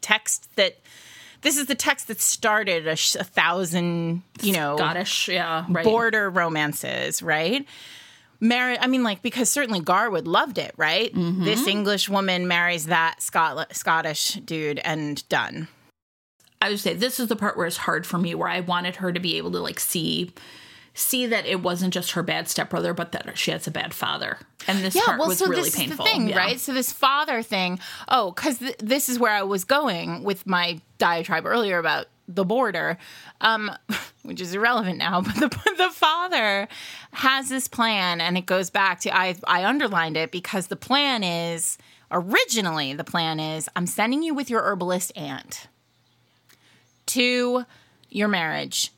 [0.00, 0.78] text that.
[1.42, 5.84] This is the text that started a, sh- a thousand, you know, Scottish, yeah, right.
[5.84, 7.66] border romances, right?
[8.42, 8.78] married.
[8.80, 11.14] I mean, like because certainly Garwood loved it, right?
[11.14, 11.44] Mm-hmm.
[11.44, 15.68] This English woman marries that Scot- Scottish dude, and done.
[16.60, 18.96] I would say this is the part where it's hard for me, where I wanted
[18.96, 20.32] her to be able to like see
[20.94, 24.38] see that it wasn't just her bad stepbrother, but that she has a bad father.
[24.68, 26.04] And this part was really this painful.
[26.04, 26.36] is the thing, Yeah.
[26.36, 26.60] right?
[26.60, 27.78] So this father thing.
[28.08, 32.44] Oh, because th- this is where I was going with my diatribe earlier about the
[32.44, 32.98] border,
[33.40, 33.70] um,
[34.22, 35.20] which is irrelevant now.
[35.26, 36.68] But the the father
[37.12, 41.24] has this plan, and it goes back to I I underlined it because the plan
[41.24, 41.78] is
[42.10, 45.66] originally the plan is I'm sending you with your herbalist aunt
[47.06, 47.64] to
[48.10, 48.92] your marriage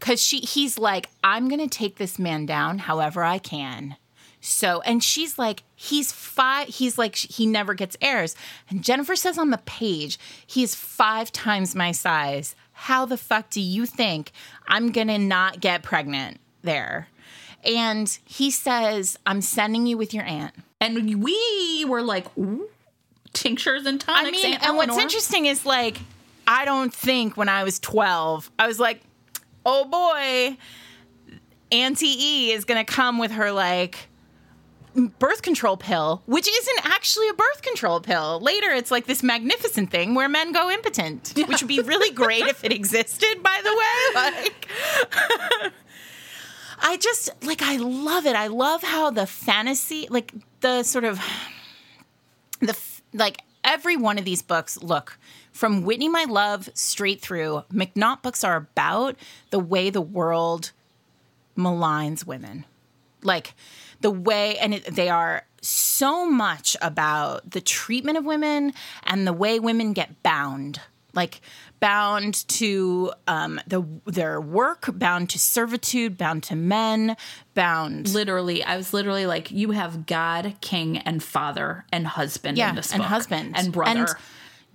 [0.00, 3.96] because she he's like i'm gonna take this man down however i can.
[4.42, 8.34] So and she's like he's five he's like he never gets heirs.
[8.68, 12.56] And jennifer says on the page he's five times my size.
[12.72, 14.32] How the fuck do you think
[14.66, 17.08] i'm gonna not get pregnant there?
[17.62, 20.54] And he says i'm sending you with your aunt.
[20.80, 22.24] And we were like,
[23.34, 24.38] tinctures and tonics.
[24.42, 25.98] I mean, and what's interesting is like,
[26.46, 29.02] I don't think when I was 12, I was like,
[29.70, 30.56] oh boy,
[31.70, 34.08] Auntie E is going to come with her like
[34.94, 38.40] birth control pill, which isn't actually a birth control pill.
[38.40, 42.42] Later, it's like this magnificent thing where men go impotent, which would be really great
[42.46, 43.86] if it existed, by the way.
[45.62, 45.72] Like,
[46.82, 48.34] I just like, I love it.
[48.34, 51.20] I love how the fantasy, like the sort of
[52.60, 52.76] the
[53.12, 55.18] like every one of these books look
[55.52, 59.16] from whitney my love straight through mcnaught books are about
[59.50, 60.72] the way the world
[61.56, 62.64] maligns women
[63.22, 63.54] like
[64.00, 68.72] the way and it, they are so much about the treatment of women
[69.04, 70.80] and the way women get bound
[71.14, 71.40] like
[71.80, 77.16] bound to um, the their work bound to servitude bound to men
[77.54, 82.74] bound literally, I was literally like, you have God, King, and Father, and husband in
[82.74, 83.08] this and book.
[83.08, 84.00] husband and brother.
[84.00, 84.08] And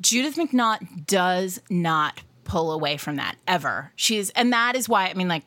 [0.02, 3.92] Judith McNaught does not pull away from that ever.
[3.96, 5.44] She's and that is why I mean like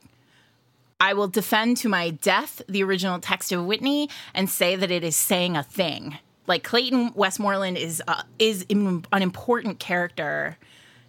[1.01, 5.05] I will defend to my death the original text of Whitney and say that it
[5.05, 6.19] is saying a thing.
[6.47, 10.57] Like Clayton Westmoreland is uh, is im- an important character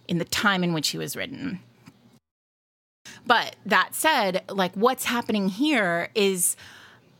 [0.06, 1.60] in the time in which he was written.
[3.26, 6.56] But that said, like what's happening here is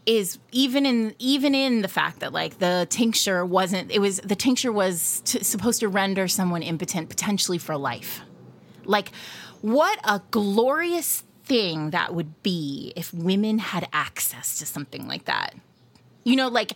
[0.06, 4.34] is even in even in the fact that like the tincture wasn't it was the
[4.34, 8.20] tincture was supposed to render someone impotent potentially for life.
[8.84, 9.10] Like
[9.60, 15.54] what a glorious thing that would be if women had access to something like that.
[16.24, 16.72] You know like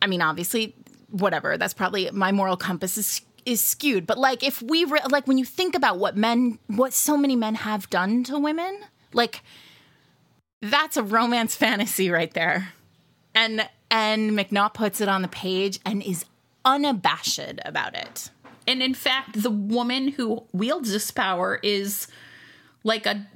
[0.00, 0.74] I mean obviously
[1.10, 5.26] whatever that's probably my moral compass is is skewed but like if we re- like
[5.26, 8.80] when you think about what men what so many men have done to women
[9.12, 9.42] like
[10.62, 12.72] that's a romance fantasy right there.
[13.34, 16.24] And and McNaught puts it on the page and is
[16.64, 18.30] unabashed about it.
[18.66, 22.06] And in fact, the woman who wields this power is
[22.84, 23.26] like a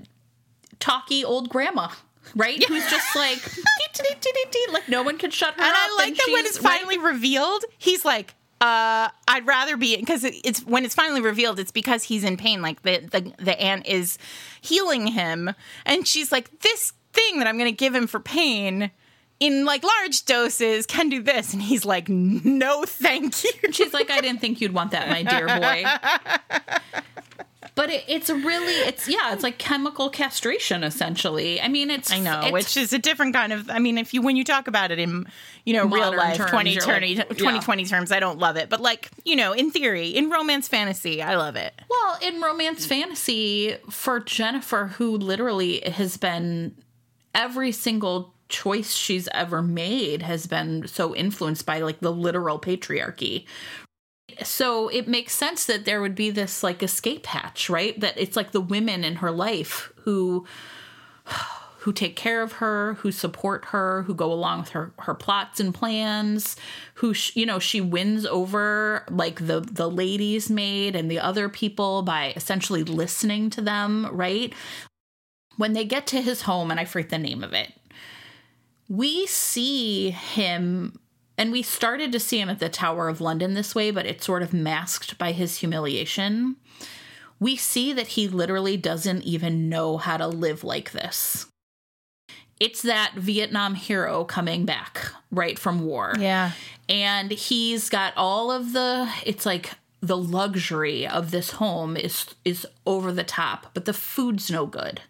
[0.79, 1.89] talky old grandma,
[2.35, 2.63] right?
[2.65, 3.39] Who's just like,
[4.73, 5.77] like no one can shut her And up.
[5.77, 10.61] I like that when it's finally revealed, he's like, uh, I'd rather be because it's
[10.61, 12.63] when it's finally revealed, it's because he's in pain.
[12.63, 14.17] Like the the the aunt is
[14.63, 15.55] healing him,
[15.85, 18.91] and she's like, this thing that I'm going to give him for pain
[19.41, 23.73] in like large doses can do this, and he's like, no, thank you.
[23.73, 25.85] She's like, I didn't think you'd want that, my dear boy.
[27.77, 31.61] But it, it's really, it's yeah, it's like chemical castration essentially.
[31.61, 33.69] I mean, it's I know, it's, which is a different kind of.
[33.69, 35.27] I mean, if you when you talk about it in
[35.67, 37.89] you know real life terms, 20, 20, like, 2020 yeah.
[37.89, 38.71] terms, I don't love it.
[38.71, 41.75] But like you know, in theory, in romance fantasy, I love it.
[41.91, 46.75] Well, in romance fantasy, for Jennifer, who literally has been
[47.37, 53.45] every single choice she's ever made has been so influenced by like the literal patriarchy.
[54.43, 57.99] So it makes sense that there would be this like escape hatch, right?
[58.01, 60.47] That it's like the women in her life who
[61.79, 65.61] who take care of her, who support her, who go along with her her plots
[65.61, 66.57] and plans,
[66.95, 71.49] who sh- you know she wins over like the the ladies maid and the other
[71.49, 74.53] people by essentially listening to them, right?
[75.57, 77.73] When they get to his home and I forget the name of it.
[78.89, 80.99] We see him
[81.39, 84.25] and we started to see him at the Tower of London this way, but it's
[84.25, 86.57] sort of masked by his humiliation.
[87.39, 91.47] We see that he literally doesn't even know how to live like this
[92.59, 96.15] it's that Vietnam hero coming back right from war.
[96.19, 96.53] Yeah.
[96.89, 102.67] And he's got all of the it's like the luxury of this home is is
[102.87, 105.01] over the top, but the food's no good.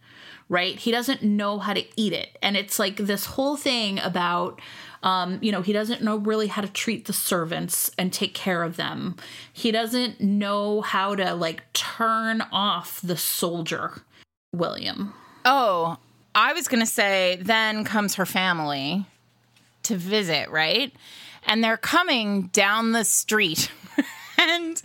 [0.48, 0.78] Right?
[0.78, 2.38] He doesn't know how to eat it.
[2.42, 4.60] And it's like this whole thing about,
[5.02, 8.62] um, you know, he doesn't know really how to treat the servants and take care
[8.62, 9.16] of them.
[9.52, 14.02] He doesn't know how to like turn off the soldier,
[14.52, 15.14] William.
[15.44, 15.98] Oh,
[16.34, 19.06] I was going to say, then comes her family
[19.84, 20.92] to visit, right?
[21.46, 23.70] And they're coming down the street.
[24.38, 24.80] and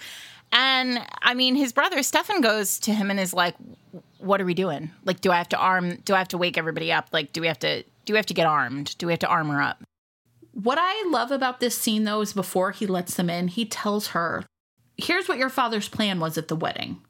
[0.52, 3.56] and I mean his brother Stefan goes to him and is like,
[4.22, 4.92] What are we doing?
[5.04, 7.10] Like, do I have to arm do I have to wake everybody up?
[7.12, 8.98] Like, do we have to do we have to get armed?
[8.98, 9.84] Do we have to armor up?
[10.54, 14.08] What I love about this scene though is before he lets them in, he tells
[14.08, 14.46] her,
[14.98, 17.02] Here's what your father's plan was at the wedding.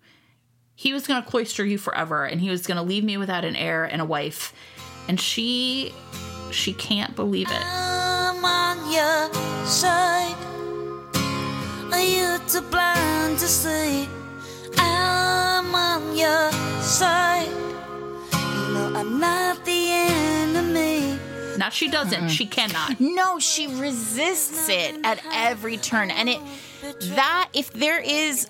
[0.76, 3.46] He was going to cloister you forever and he was going to leave me without
[3.46, 4.54] an heir and a wife.
[5.08, 5.94] And she
[6.52, 7.62] she can't believe it.
[7.64, 10.36] I'm on your side.
[11.92, 14.08] Are you too blind to see?
[14.82, 16.52] I'm on your
[16.82, 17.48] side.
[18.34, 21.20] You know I'm not the enemy.
[21.58, 22.30] Now she doesn't.
[22.30, 23.00] She cannot.
[23.00, 26.10] No, she resists it at every turn.
[26.12, 26.40] And it
[27.16, 28.48] that if there is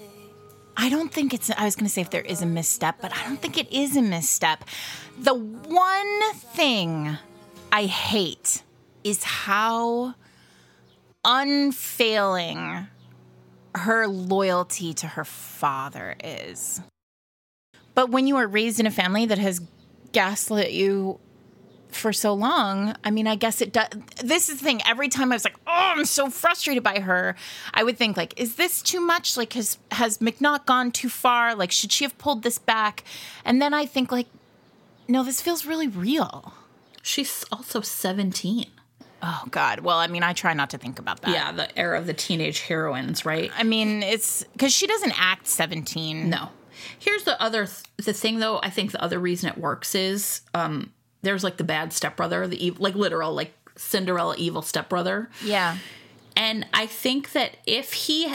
[0.77, 3.15] I don't think it's I was going to say if there is a misstep, but
[3.15, 4.63] I don't think it is a misstep.
[5.19, 7.17] The one thing
[7.71, 8.63] I hate
[9.03, 10.15] is how
[11.23, 12.87] unfailing
[13.75, 16.81] her loyalty to her father is.
[17.93, 19.61] But when you are raised in a family that has
[20.11, 21.19] gaslit you
[21.89, 23.89] for so long, I mean, I guess it does.
[24.23, 24.81] This is the thing.
[24.85, 27.35] Every time I was like, "Oh, I'm so frustrated by her,"
[27.73, 29.35] I would think like, "Is this too much?
[29.35, 31.53] Like, has has McNaught gone too far?
[31.53, 33.03] Like, should she have pulled this back?"
[33.43, 34.27] And then I think like,
[35.07, 36.53] "No, this feels really real."
[37.01, 38.67] She's also 17.
[39.21, 39.81] Oh God.
[39.81, 41.31] Well, I mean, I try not to think about that.
[41.31, 43.51] Yeah, the era of the teenage heroines, right?
[43.55, 46.29] I mean, it's because she doesn't act 17.
[46.29, 46.49] No.
[46.97, 50.41] Here's the other th- the thing though, I think the other reason it works is
[50.53, 50.91] um
[51.21, 55.29] there's like the bad stepbrother, the ev- like literal like Cinderella evil stepbrother.
[55.43, 55.77] Yeah.
[56.35, 58.33] And I think that if he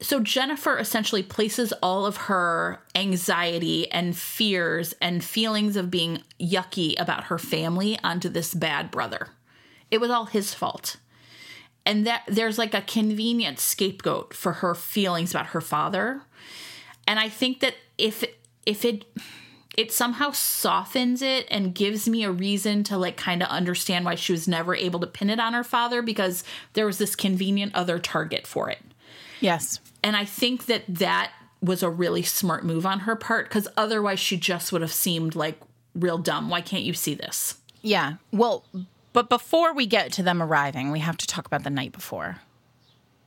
[0.00, 6.98] so Jennifer essentially places all of her anxiety and fears and feelings of being yucky
[7.00, 9.28] about her family onto this bad brother.
[9.90, 10.96] It was all his fault.
[11.86, 16.22] And that there's like a convenient scapegoat for her feelings about her father.
[17.06, 18.24] And I think that if
[18.66, 19.06] if it
[19.78, 24.16] it somehow softens it and gives me a reason to like kind of understand why
[24.16, 27.72] she was never able to pin it on her father because there was this convenient
[27.74, 28.80] other target for it.
[29.40, 29.78] Yes.
[30.02, 31.32] And I think that that
[31.62, 35.34] was a really smart move on her part because otherwise she just would have seemed
[35.34, 35.60] like
[35.94, 36.50] real dumb.
[36.50, 37.58] Why can't you see this?
[37.80, 38.14] Yeah.
[38.32, 38.64] Well,
[39.18, 42.36] but before we get to them arriving, we have to talk about the night before.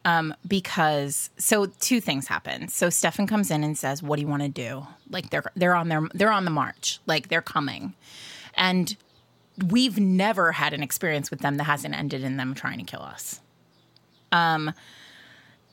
[0.06, 2.70] Um, because so two things happen.
[2.70, 5.76] So Stefan comes in and says, "What do you want to do?" Like they're they're
[5.76, 7.94] on their they're on the march, like they're coming,
[8.56, 8.96] and
[9.68, 13.02] we've never had an experience with them that hasn't ended in them trying to kill
[13.02, 13.42] us.
[14.32, 14.72] Um,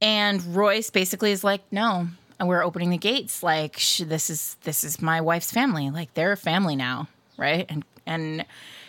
[0.02, 2.08] and Royce basically is like, "No,
[2.40, 3.44] and we're opening the gates.
[3.44, 5.90] Like sh- this is this is my wife's family.
[5.90, 7.06] Like they're a family now,
[7.36, 8.44] right?" And and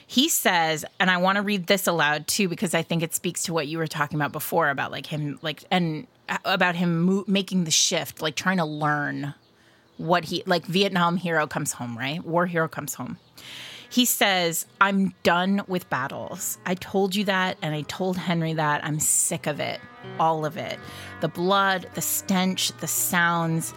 [0.10, 3.44] he says, and I want to read this aloud too because I think it speaks
[3.44, 6.08] to what you were talking about before about like him, like and
[6.46, 9.36] about him mo- making the shift, like trying to learn
[9.98, 10.66] what he like.
[10.66, 12.26] Vietnam hero comes home, right?
[12.26, 13.20] War hero comes home.
[13.92, 16.58] He says, I'm done with battles.
[16.66, 18.84] I told you that, and I told Henry that.
[18.84, 19.80] I'm sick of it.
[20.20, 20.80] All of it.
[21.22, 23.76] The blood, the stench, the sounds.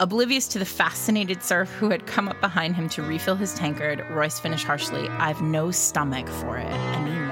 [0.00, 4.04] Oblivious to the fascinated serf who had come up behind him to refill his tankard,
[4.10, 7.30] Royce finished harshly, I've no stomach for it anymore.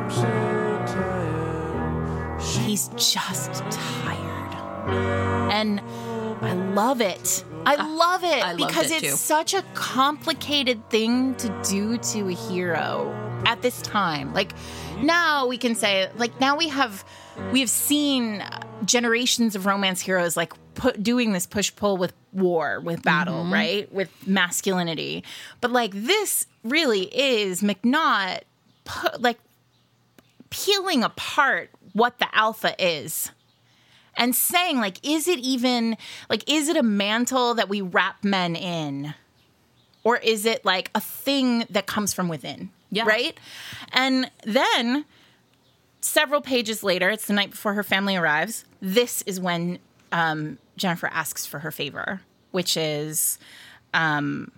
[0.00, 0.22] I'm so
[0.86, 2.40] tired.
[2.40, 4.54] He's just tired.
[5.52, 5.80] And
[6.40, 7.44] I love it.
[7.66, 12.32] I love it I because it it's such a complicated thing to do to a
[12.32, 14.32] hero at this time.
[14.34, 14.52] Like
[15.00, 17.04] now we can say like now we have
[17.52, 18.42] we have seen
[18.84, 23.52] generations of romance heroes like put, doing this push pull with war, with battle, Mm-hmm.
[23.52, 23.92] right?
[23.92, 25.24] With masculinity.
[25.60, 28.40] But like this really is McNaught
[28.84, 29.38] pu- like
[30.50, 33.30] peeling apart what the alpha is
[34.16, 35.96] and saying like is it even
[36.30, 39.14] like is it a mantle that we wrap men in
[40.04, 43.04] or is it like a thing that comes from within Yeah.
[43.06, 43.38] right
[43.92, 45.04] and then
[46.00, 49.78] several pages later it's the night before her family arrives this is when
[50.12, 52.20] um, jennifer asks for her favor
[52.50, 53.38] which is
[53.94, 54.50] um,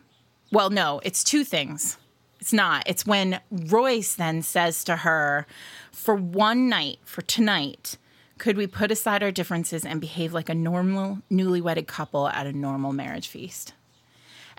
[0.52, 1.96] well no it's two things
[2.40, 5.46] it's not it's when royce then says to her
[5.92, 7.96] for one night for tonight
[8.38, 12.46] could we put aside our differences and behave like a normal newly wedded couple at
[12.46, 13.74] a normal marriage feast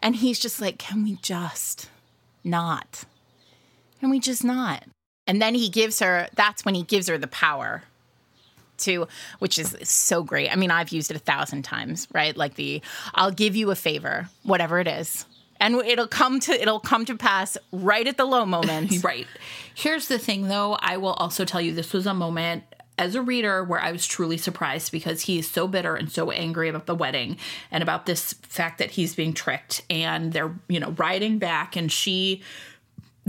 [0.04, 1.90] And he's just like, can we just
[2.44, 3.06] not?
[4.02, 4.84] Can we just not?
[5.28, 7.84] And then he gives her, that's when he gives her the power
[8.80, 10.52] to, which is so great.
[10.52, 12.36] I mean, I've used it a thousand times, right?
[12.36, 12.82] Like the,
[13.14, 15.28] I'll give you a favor, whatever it is.
[15.60, 19.04] And it'll come to it'll come to pass right at the low moment.
[19.04, 19.28] Right.
[19.76, 20.76] Here's the thing, though.
[20.80, 22.64] I will also tell you this was a moment
[22.98, 26.32] as a reader where I was truly surprised because he is so bitter and so
[26.32, 27.38] angry about the wedding
[27.70, 31.92] and about this fact that he's being tricked and they're, you know, riding back and
[31.92, 32.42] she,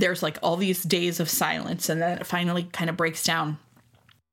[0.03, 3.57] there's like all these days of silence and then it finally kind of breaks down.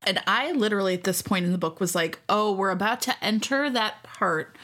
[0.02, 3.14] And I literally at this point in the book was like, oh, we're about to
[3.24, 4.56] enter that part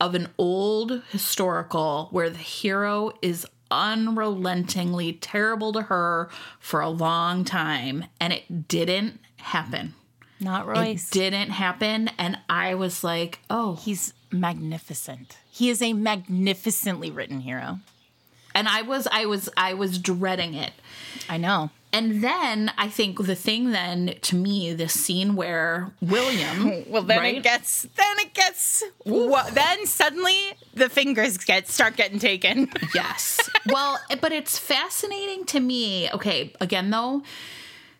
[0.00, 7.44] of an old historical where the hero is unrelentingly terrible to her for a long
[7.44, 9.94] time and it didn't happen.
[10.38, 10.92] Not really.
[10.92, 15.38] It didn't happen and I was like, "Oh, He's magnificent.
[15.50, 17.80] He is a magnificently written hero.
[18.54, 20.72] And I was I was I was dreading it.
[21.28, 21.70] I know.
[21.94, 27.18] And then I think the thing then to me this scene where William Well, then
[27.18, 27.36] right?
[27.36, 32.70] it gets, then it gets, then suddenly the fingers get start getting taken.
[32.94, 33.50] Yes.
[33.66, 36.10] well, but it's fascinating to me.
[36.12, 37.22] Okay, again though.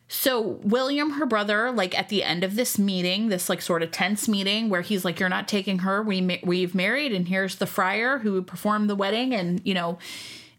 [0.09, 3.91] So William, her brother, like at the end of this meeting, this like sort of
[3.93, 6.03] tense meeting where he's like, "You're not taking her.
[6.03, 9.99] We ma- we've married, and here's the friar who performed the wedding, and you know,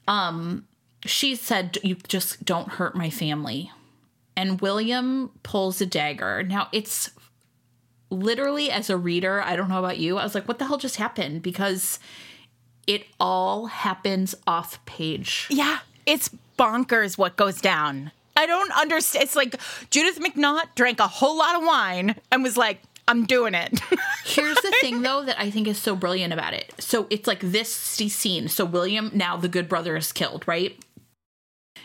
[0.08, 0.68] um,
[1.06, 3.72] she said, "You just don't hurt my family."
[4.36, 6.44] And William pulls a dagger.
[6.44, 7.12] Now it's
[8.10, 10.18] literally as a reader, I don't know about you.
[10.18, 12.00] I was like, "What the hell just happened?" Because
[12.88, 15.48] it all happens off page.
[15.50, 18.12] yeah, it's bonkers what goes down.
[18.36, 19.24] I don't understand.
[19.24, 19.56] It's like
[19.90, 23.80] Judith McNaught drank a whole lot of wine and was like, I'm doing it.
[24.26, 26.74] Here's the thing, though, that I think is so brilliant about it.
[26.80, 28.48] So it's like this scene.
[28.48, 30.78] So William, now the good brother, is killed, right?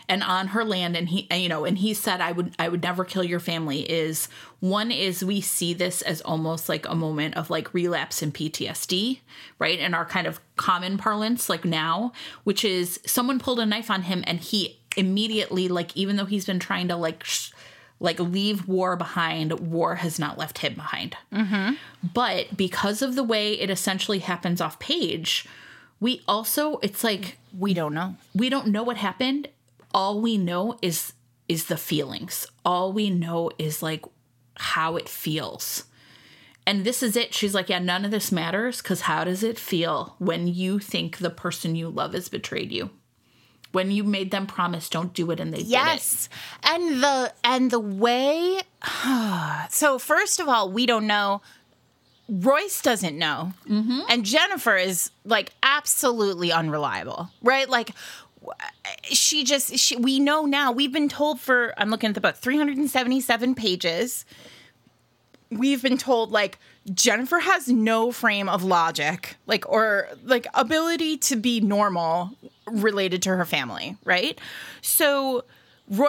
[0.07, 2.67] And on her land, and he, and, you know, and he said, "I would, I
[2.67, 4.27] would never kill your family." Is
[4.59, 9.19] one is we see this as almost like a moment of like relapse in PTSD,
[9.59, 9.77] right?
[9.77, 12.11] In our kind of common parlance, like now,
[12.43, 16.45] which is someone pulled a knife on him, and he immediately, like, even though he's
[16.45, 17.23] been trying to like.
[17.23, 17.51] Sh-
[17.99, 21.17] like leave war behind war has not left him behind.
[21.33, 21.73] Mm-hmm.
[22.13, 25.47] But because of the way it essentially happens off page
[25.99, 28.15] we also it's like we don't know.
[28.33, 29.49] we don't know what happened.
[29.93, 31.13] All we know is
[31.47, 32.47] is the feelings.
[32.63, 34.05] All we know is like
[34.55, 35.85] how it feels.
[36.67, 37.33] And this is it.
[37.33, 41.17] She's like yeah none of this matters because how does it feel when you think
[41.17, 42.91] the person you love has betrayed you
[43.71, 46.29] when you made them promise don't do it and they Yes.
[46.63, 48.61] And the and the way
[49.69, 51.41] so first of all, we don't know
[52.29, 53.53] Royce doesn't know.
[53.67, 54.01] Mm-hmm.
[54.07, 57.67] And Jennifer is like absolutely unreliable, right?
[57.67, 57.91] Like
[59.03, 60.71] she just she, we know now.
[60.71, 64.25] We've been told for I'm looking at the book 377 pages.
[65.51, 66.59] We've been told like
[66.93, 72.31] Jennifer has no frame of logic, like or like ability to be normal
[72.71, 74.39] related to her family, right?
[74.81, 75.43] So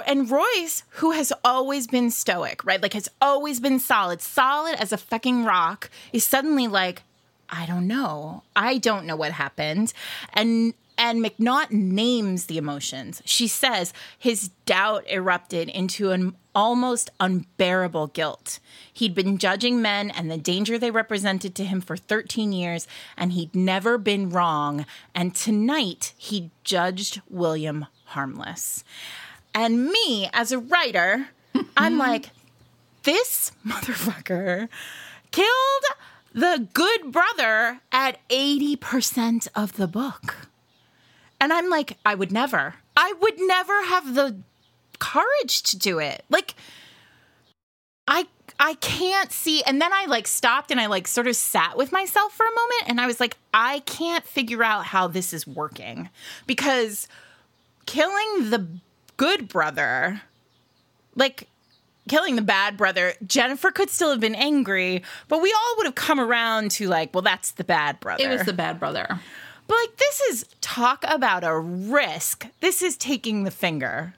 [0.07, 2.83] and Royce, who has always been stoic, right?
[2.83, 7.03] Like has always been solid, solid as a fucking rock, is suddenly like,
[7.49, 8.43] I don't know.
[8.55, 9.93] I don't know what happened.
[10.33, 13.23] And and McNaught names the emotions.
[13.25, 18.59] She says his doubt erupted into an almost unbearable guilt.
[18.93, 22.87] He'd been judging men and the danger they represented to him for 13 years,
[23.17, 24.87] and he'd never been wrong.
[25.15, 28.85] And tonight he judged William harmless.
[29.55, 31.29] And me, as a writer,
[31.77, 32.31] I'm like,
[33.03, 34.69] this motherfucker
[35.31, 35.85] killed
[36.33, 40.49] the good brother at 80% of the book.
[41.41, 44.37] And I'm like, I would never, I would never have the
[45.01, 46.25] courage to do it.
[46.31, 46.55] Like,
[48.07, 48.27] I
[48.59, 51.93] I can't see and then I like stopped and I like sort of sat with
[51.93, 55.47] myself for a moment and I was like I can't figure out how this is
[55.47, 56.11] working.
[56.47, 57.09] Because
[57.87, 58.67] killing the
[59.17, 60.23] good brother
[61.15, 61.49] like
[62.09, 65.95] killing the bad brother Jennifer could still have been angry but we all would have
[65.95, 68.23] come around to like well that's the bad brother.
[68.23, 69.07] It was the bad brother.
[69.69, 72.47] But like this is talk about a risk.
[72.61, 74.15] This is taking the finger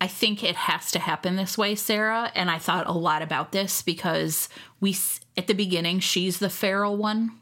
[0.00, 2.30] I think it has to happen this way, Sarah.
[2.34, 4.48] And I thought a lot about this because
[4.80, 4.96] we,
[5.36, 7.32] at the beginning, she's the feral one.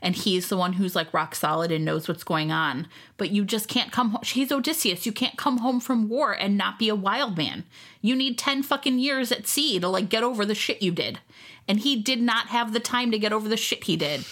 [0.00, 2.86] And he's the one who's like rock solid and knows what's going on.
[3.16, 4.22] But you just can't come home.
[4.24, 5.06] He's Odysseus.
[5.06, 7.64] You can't come home from war and not be a wild man.
[8.00, 11.18] You need 10 fucking years at sea to like get over the shit you did.
[11.66, 14.24] And he did not have the time to get over the shit he did.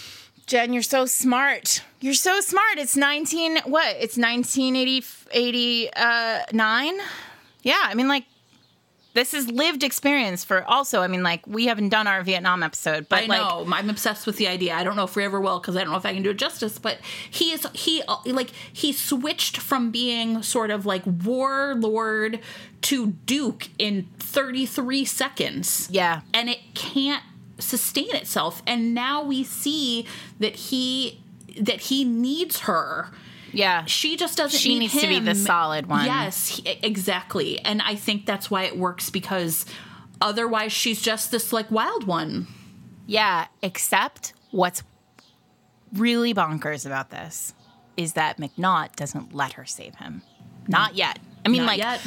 [0.45, 1.83] Jen, you're so smart.
[1.99, 2.77] You're so smart.
[2.77, 3.97] It's 19 what?
[3.99, 6.99] It's 1989.
[7.67, 8.23] Yeah, I mean like
[9.13, 13.09] this is lived experience for also, I mean like we haven't done our Vietnam episode,
[13.09, 13.67] but I like know.
[13.73, 14.73] I'm obsessed with the idea.
[14.73, 16.29] I don't know if we ever will because I don't know if I can do
[16.29, 16.79] it justice.
[16.79, 16.99] But
[17.29, 22.39] he is he like he switched from being sort of like warlord
[22.83, 25.89] to duke in 33 seconds.
[25.91, 26.21] Yeah.
[26.33, 27.23] and it can't
[27.59, 28.61] sustain itself.
[28.65, 30.05] And now we see
[30.39, 31.19] that he
[31.59, 33.09] that he needs her.
[33.53, 33.85] Yeah.
[33.85, 34.59] She just doesn't.
[34.59, 36.05] She need needs to be the solid one.
[36.05, 37.59] Yes, he- exactly.
[37.59, 39.65] And I think that's why it works because
[40.21, 42.47] otherwise she's just this like wild one.
[43.05, 44.83] Yeah, except what's
[45.93, 47.53] really bonkers about this
[47.95, 50.21] is that McNaught doesn't let her save him.
[50.67, 51.19] Not yet.
[51.45, 52.01] I mean, Not like yet.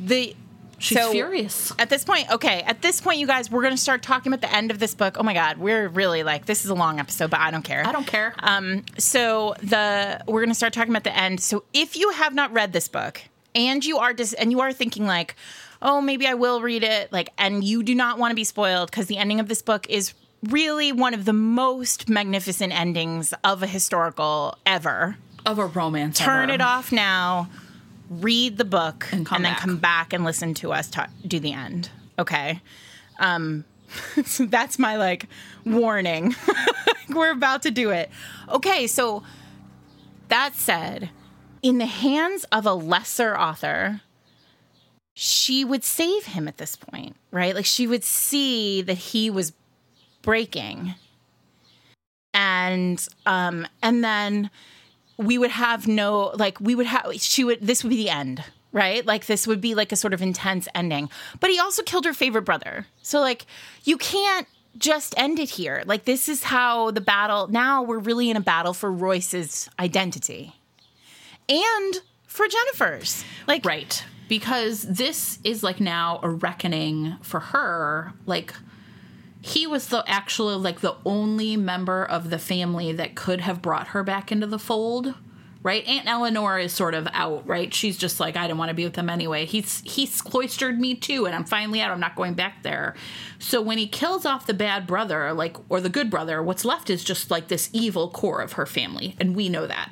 [0.00, 0.36] the
[0.78, 1.72] She's so- furious.
[1.78, 4.40] At this point, okay, at this point, you guys, we're going to start talking about
[4.40, 5.16] the end of this book.
[5.18, 7.86] Oh my God, we're really like, this is a long episode, but I don't care.
[7.86, 8.34] I don't care.
[8.38, 11.40] Um, so the we're going to start talking about the end.
[11.40, 13.20] So if you have not read this book
[13.54, 15.34] and you are dis- and you are thinking like,
[15.82, 18.90] oh, maybe I will read it, like, and you do not want to be spoiled
[18.90, 20.12] because the ending of this book is
[20.44, 25.16] really one of the most magnificent endings of a historical ever.
[25.46, 26.18] of a romance.
[26.18, 26.54] Turn ever.
[26.54, 27.48] it off now.
[28.10, 29.60] Read the book And come then back.
[29.60, 31.90] come back and listen to us ta- do the end.
[32.18, 32.60] Okay.
[33.18, 33.64] Um,
[34.24, 35.26] so that's my like
[35.64, 36.34] warning.
[37.10, 38.10] We're about to do it.
[38.48, 39.22] Okay, so
[40.28, 41.10] that said,
[41.62, 44.02] in the hands of a lesser author,
[45.14, 47.54] she would save him at this point, right?
[47.54, 49.52] Like she would see that he was
[50.22, 50.94] breaking.
[52.34, 54.50] And um and then
[55.18, 58.42] we would have no like we would have she would this would be the end
[58.72, 59.04] right?
[59.06, 61.08] Like this would be like a sort of intense ending.
[61.40, 62.86] But he also killed her favorite brother.
[63.02, 63.46] So like
[63.84, 64.46] you can't
[64.76, 65.82] just end it here.
[65.86, 70.54] Like this is how the battle now we're really in a battle for royce's identity.
[71.48, 73.24] And for jennifer's.
[73.46, 74.04] Like Right.
[74.28, 78.12] Because this is like now a reckoning for her.
[78.26, 78.52] Like,
[79.40, 83.88] he was the actually like the only member of the family that could have brought
[83.88, 85.14] her back into the fold.
[85.60, 85.84] Right?
[85.86, 87.74] Aunt Eleanor is sort of out, right?
[87.74, 89.44] She's just like, I didn't want to be with him anyway.
[89.44, 91.90] He's he's cloistered me too, and I'm finally out.
[91.90, 92.94] I'm not going back there.
[93.40, 96.90] So when he kills off the bad brother, like or the good brother, what's left
[96.90, 99.16] is just like this evil core of her family.
[99.18, 99.90] And we know that.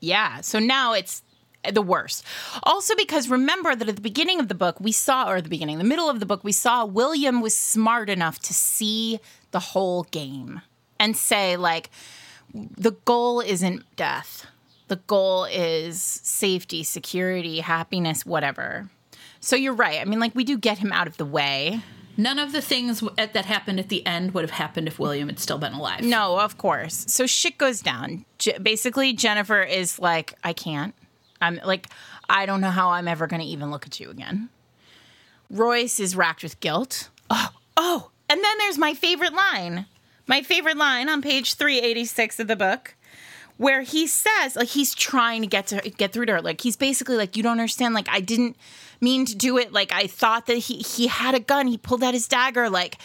[0.00, 0.40] Yeah.
[0.40, 1.22] So now it's
[1.70, 2.24] the worst.
[2.62, 5.78] Also, because remember that at the beginning of the book, we saw, or the beginning,
[5.78, 10.04] the middle of the book, we saw William was smart enough to see the whole
[10.04, 10.62] game
[10.98, 11.90] and say, like,
[12.54, 14.46] the goal isn't death.
[14.88, 18.90] The goal is safety, security, happiness, whatever.
[19.40, 20.00] So you're right.
[20.00, 21.80] I mean, like, we do get him out of the way.
[22.16, 25.38] None of the things that happened at the end would have happened if William had
[25.38, 26.02] still been alive.
[26.02, 27.04] No, of course.
[27.08, 28.26] So shit goes down.
[28.38, 30.94] J- basically, Jennifer is like, I can't.
[31.40, 31.88] I'm like,
[32.28, 34.48] I don't know how I'm ever going to even look at you again.
[35.50, 37.08] Royce is racked with guilt.
[37.28, 39.86] Oh, oh, and then there's my favorite line.
[40.26, 42.94] My favorite line on page 386 of the book
[43.60, 46.40] where he says like he's trying to get to get through to her.
[46.40, 47.94] Like he's basically like you don't understand.
[47.94, 48.56] Like I didn't
[49.02, 49.70] mean to do it.
[49.70, 51.66] Like I thought that he he had a gun.
[51.66, 52.70] He pulled out his dagger.
[52.70, 52.96] Like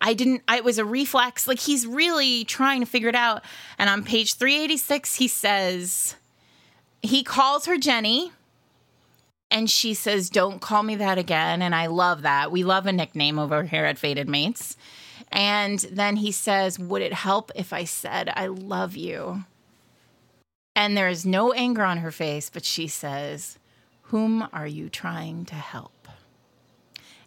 [0.00, 1.48] I didn't I, it was a reflex.
[1.48, 3.42] Like he's really trying to figure it out.
[3.76, 6.14] And on page 386 he says
[7.04, 8.32] he calls her Jenny
[9.50, 12.92] and she says don't call me that again and I love that we love a
[12.92, 14.76] nickname over here at Fated Mates
[15.30, 19.44] and then he says would it help if I said I love you
[20.76, 23.58] and there is no anger on her face, but she says,
[24.02, 26.08] Whom are you trying to help?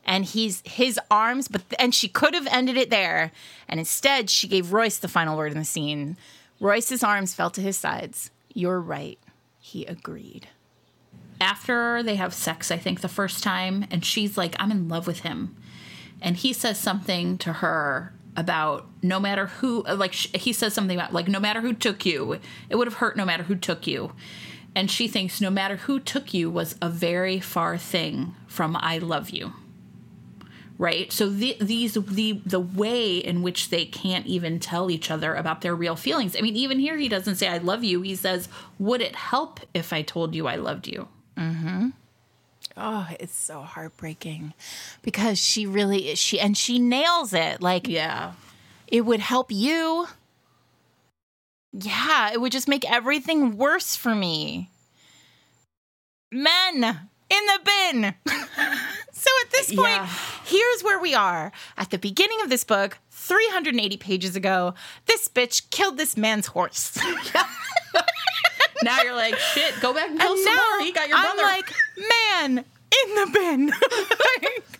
[0.03, 3.31] And he's his arms, but and she could have ended it there.
[3.67, 6.17] And instead, she gave Royce the final word in the scene.
[6.59, 8.31] Royce's arms fell to his sides.
[8.53, 9.19] You're right.
[9.67, 10.47] He agreed.
[11.41, 15.07] After they have sex, I think the first time, and she's like, I'm in love
[15.07, 15.57] with him.
[16.21, 21.11] And he says something to her about no matter who, like, he says something about,
[21.11, 22.39] like, no matter who took you,
[22.69, 24.13] it would have hurt no matter who took you.
[24.73, 28.99] And she thinks no matter who took you was a very far thing from I
[28.99, 29.51] love you.
[30.79, 31.11] Right?
[31.11, 35.61] So the, these the the way in which they can't even tell each other about
[35.61, 36.35] their real feelings.
[36.35, 38.01] I mean, even here he doesn't say I love you.
[38.03, 38.47] He says,
[38.77, 41.87] "Would it help if I told you I loved you?" Mm-hmm.
[42.79, 44.53] Oh, it's so heartbreaking
[45.01, 46.19] because she really is.
[46.19, 47.59] She and she nails it.
[47.59, 48.33] Like Yeah.
[48.85, 50.07] it would help you.
[51.73, 54.69] Yeah, it would just make everything worse for me.
[56.31, 56.83] Men
[57.29, 58.15] in the bin.
[59.17, 60.09] so at this point, Yeah.
[60.45, 61.51] here's where we are.
[61.77, 64.73] At the beginning of this book, 380 pages ago,
[65.05, 66.97] this bitch killed this man's horse.
[68.83, 70.79] now you're like, shit, go back and kill And some more.
[70.81, 71.41] You got your I'm brother.
[71.43, 71.73] like,
[72.31, 73.71] man, in the bin.
[74.43, 74.79] Like,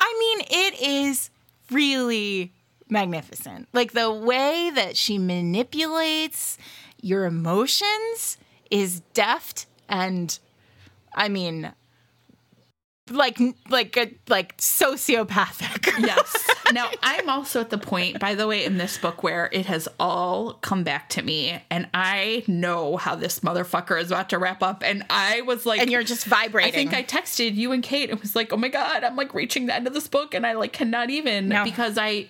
[0.00, 1.30] I mean, it is
[1.70, 2.52] really
[2.88, 3.68] magnificent.
[3.72, 6.58] Like the way that she manipulates
[7.00, 8.36] your emotions
[8.70, 10.38] is deft and
[11.14, 11.72] I mean
[13.10, 13.38] like
[13.68, 15.86] like a, like sociopathic.
[15.98, 16.48] yes.
[16.72, 19.88] Now, I'm also at the point, by the way, in this book where it has
[20.00, 24.64] all come back to me, and I know how this motherfucker is about to wrap
[24.64, 24.82] up.
[24.84, 26.72] And I was like, and you're just vibrating.
[26.72, 29.32] I think I texted you and Kate and was like, oh my God, I'm like
[29.32, 31.62] reaching the end of this book, and I like cannot even No.
[31.62, 32.26] because I.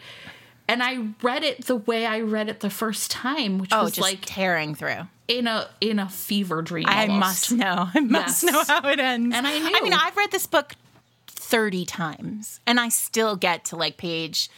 [0.68, 3.92] And I read it the way I read it the first time, which oh, was
[3.92, 5.06] just like tearing through.
[5.28, 6.86] in a in a fever dream.
[6.88, 7.18] I almost.
[7.20, 7.88] must know.
[7.94, 8.52] I must Yes.
[8.52, 9.34] know how it ends.
[9.36, 9.72] And I knew.
[9.76, 9.92] I mean.
[9.92, 10.74] I've read this book
[11.28, 14.48] 30 times and I still get to like page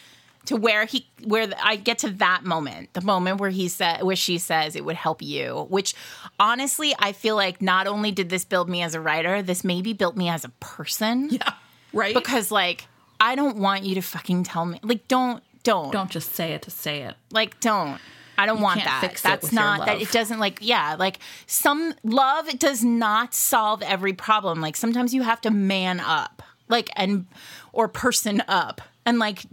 [0.46, 4.16] to where he where I get to that moment, the moment where he said where
[4.16, 5.94] she says it would help you, which
[6.40, 9.92] honestly, I feel like not only did this build me as a writer, this maybe
[9.92, 11.52] built me as a person Yeah.
[11.92, 12.14] Right?
[12.14, 12.86] because like
[13.20, 14.78] I don't want you to fucking tell me.
[14.82, 15.92] Like don't don't.
[15.92, 17.14] Don't just say it to say it.
[17.30, 18.00] like don't.
[18.36, 19.20] I don't want can't that.
[19.22, 24.12] that's not that it doesn't like yeah like some love it does not solve every
[24.12, 24.60] problem.
[24.60, 27.26] Like sometimes you have to man up like and
[27.72, 28.80] or person up.
[29.04, 29.44] And like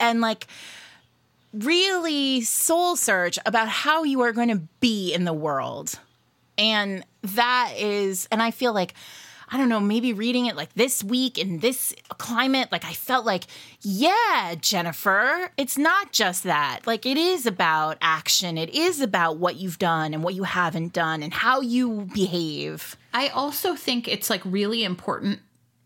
[0.00, 0.46] and like
[1.52, 5.98] really soul search about how you are going to be in the world.
[6.58, 8.92] And that is and i feel like
[9.54, 13.24] i don't know maybe reading it like this week in this climate like i felt
[13.24, 13.44] like
[13.80, 16.80] yeah jennifer it's not just that.
[16.86, 18.58] Like it is about action.
[18.58, 22.96] It is about what you've done and what you haven't done and how you behave.
[23.12, 25.40] I also think it's like really important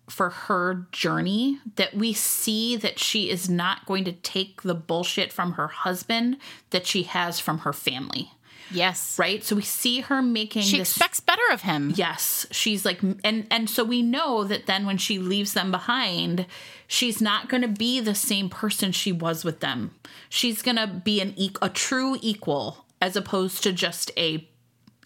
[0.08, 5.32] for her journey that we see that she is not going to take the bullshit
[5.32, 6.38] from her husband
[6.70, 8.32] that she has from her family.
[8.70, 9.42] Yes Right?
[9.42, 13.46] So we see her making she this expects better of him Yes, she's like and
[13.50, 16.46] and so we know that then when she leaves them behind,
[16.86, 19.92] she's not going to be the same person she was with them.
[20.28, 24.48] She's going to be an e- a true equal as opposed to just a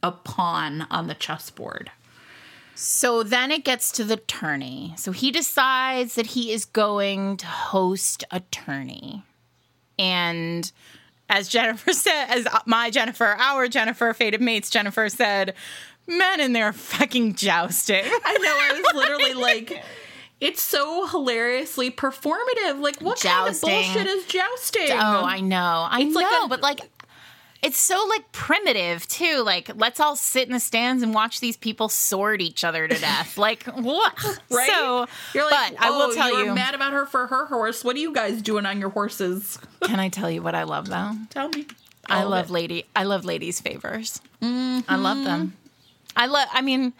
[0.02, 1.90] a pawn on the chessboard.
[2.74, 4.94] So then it gets to the tourney.
[4.96, 9.22] So he decides that he is going to host a tourney.
[9.98, 10.70] And
[11.32, 15.54] as Jennifer said, as my Jennifer, our Jennifer, fated mates Jennifer said,
[16.06, 18.02] men in their fucking jousting.
[18.04, 18.56] I know.
[18.60, 19.82] I was literally like,
[20.40, 22.80] it's so hilariously performative.
[22.80, 23.68] Like, what Jousting.
[23.68, 24.90] kind of bullshit is jousting?
[24.90, 25.86] Oh, I know.
[25.88, 26.80] I It's know, like a- but like
[27.62, 29.42] it's so like primitive too.
[29.44, 32.98] Like let's all sit in the stands and watch these people sword each other to
[32.98, 33.38] death.
[33.38, 34.14] like what?
[34.50, 34.68] right?
[34.68, 36.46] So, You're like, but I will "Oh, tell you.
[36.46, 36.54] you.
[36.54, 37.84] mad about her for her horse.
[37.84, 39.58] What are you guys doing on your horses?
[39.82, 41.12] Can I tell you what I love though?
[41.30, 41.66] Tell me.
[42.08, 42.52] I All of love it.
[42.52, 42.84] lady.
[42.96, 44.20] I love ladies' favors.
[44.42, 44.46] I
[44.96, 45.24] love mm-hmm.
[45.24, 45.56] them.
[46.16, 46.48] I love.
[46.52, 46.92] I mean,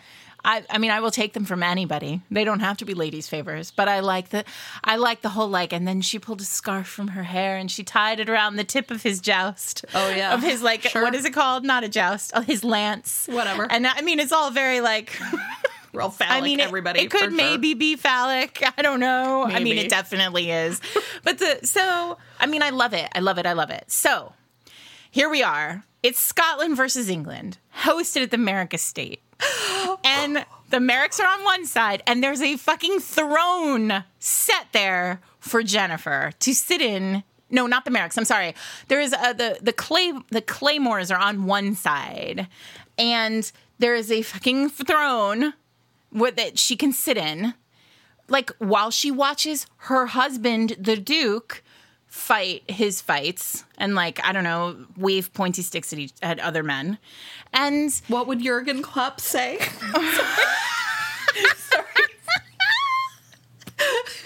[0.45, 0.65] I.
[0.71, 2.21] I mean, I will take them from anybody.
[2.31, 4.45] They don't have to be ladies' favors, but I like the.
[4.85, 5.73] I like the whole like.
[5.73, 8.65] And then she pulled a scarf from her hair and she tied it around the
[8.65, 9.85] tip of his joust.
[9.95, 10.35] Oh, yeah.
[10.35, 10.83] of his like.
[10.83, 11.03] Sure.
[11.03, 11.65] What is it called?
[11.65, 12.33] Not a joust.
[12.35, 13.29] Oh, his lance.
[13.31, 13.67] Whatever.
[13.71, 15.19] And I mean, it's all very like.
[15.93, 17.01] Real phallic, I mean, it, everybody.
[17.01, 17.31] it could sure.
[17.31, 18.63] maybe be phallic.
[18.79, 19.45] I don't know.
[19.45, 20.81] I mean, it definitely is.
[21.23, 23.11] but the so I mean, I love it.
[23.15, 23.45] I love it.
[23.45, 23.85] I love it.
[23.89, 24.33] So
[25.11, 25.85] here we are.
[26.03, 29.21] It's Scotland versus England, hosted at the America Estate,
[30.05, 35.63] and the Merricks are on one side, and there's a fucking throne set there for
[35.63, 37.25] Jennifer to sit in.
[37.51, 38.17] No, not the Merricks.
[38.17, 38.55] I'm sorry.
[38.89, 42.49] There is a, the the clay the claymores are on one side,
[42.99, 45.55] and there is a fucking throne
[46.11, 47.55] what that she can sit in
[48.29, 51.63] like while she watches her husband the duke
[52.13, 56.63] fight his fights and like i don't know wave pointy sticks at each at other
[56.63, 56.99] men
[57.55, 59.59] and What would Jurgen Klopp say?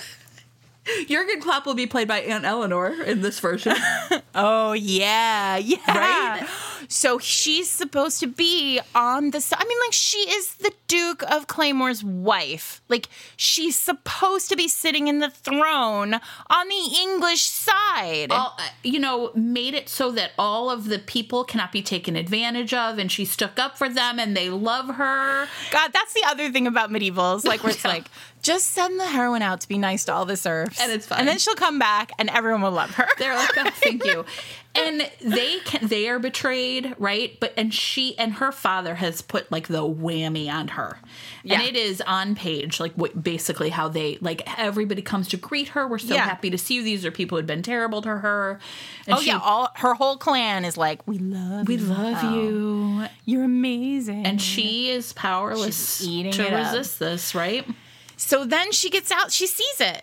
[1.08, 3.74] Jurgen Klopp will be played by Aunt Eleanor in this version.
[4.34, 6.46] oh yeah yeah Right?
[6.88, 11.22] so she's supposed to be on the side i mean like she is the duke
[11.30, 17.42] of claymore's wife like she's supposed to be sitting in the throne on the english
[17.42, 21.82] side all, uh, you know, made it so that all of the people cannot be
[21.82, 25.46] taken advantage of, and she stuck up for them, and they love her.
[25.70, 27.90] God, that's the other thing about medievals, like where it's Yeah.
[27.92, 28.06] like,
[28.42, 31.20] just send the heroine out to be nice to all the serfs, And it's fine.
[31.20, 33.06] and then she'll come back, and everyone will love her.
[33.18, 34.24] They're like, oh, thank you.
[34.78, 39.50] and they can they are betrayed right but and she and her father has put
[39.50, 40.98] like the whammy on her
[41.42, 41.54] Yeah.
[41.60, 45.68] and it is on page like what basically how they like everybody comes to greet
[45.68, 46.24] her we're so Yeah.
[46.26, 48.60] happy to see you these are people who'd been terrible to her
[49.06, 51.80] and oh yeah, all her whole clan is like, we love, we you.
[51.80, 54.26] love you You're amazing.
[54.26, 57.66] and she is powerless to resist this right
[58.16, 60.02] So then she gets out, she sees it.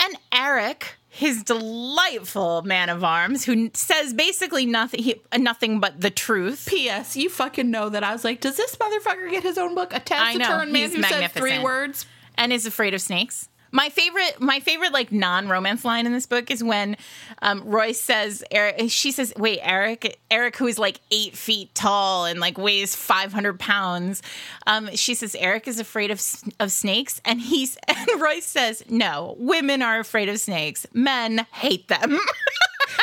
[0.00, 6.10] And Eric, his delightful man of arms, who says basically nothing he, nothing but the
[6.10, 6.66] truth.
[6.68, 7.16] P.S.
[7.16, 9.92] You fucking know that I was like, does this motherfucker get his own book?
[9.94, 12.06] A taciturn man who said three words.
[12.36, 13.48] and is afraid of snakes.
[13.72, 16.96] My favorite, my favorite like non-romance line in this book is when
[17.40, 22.26] um, Royce says, Eric, she says, "Wait, Eric, Eric, who is like eight feet tall
[22.26, 24.22] and like weighs five hundred pounds."
[24.66, 26.22] Um, she says, "Eric is afraid of
[26.60, 30.86] of snakes," and he's and Royce says, "No, women are afraid of snakes.
[30.92, 32.18] Men hate them."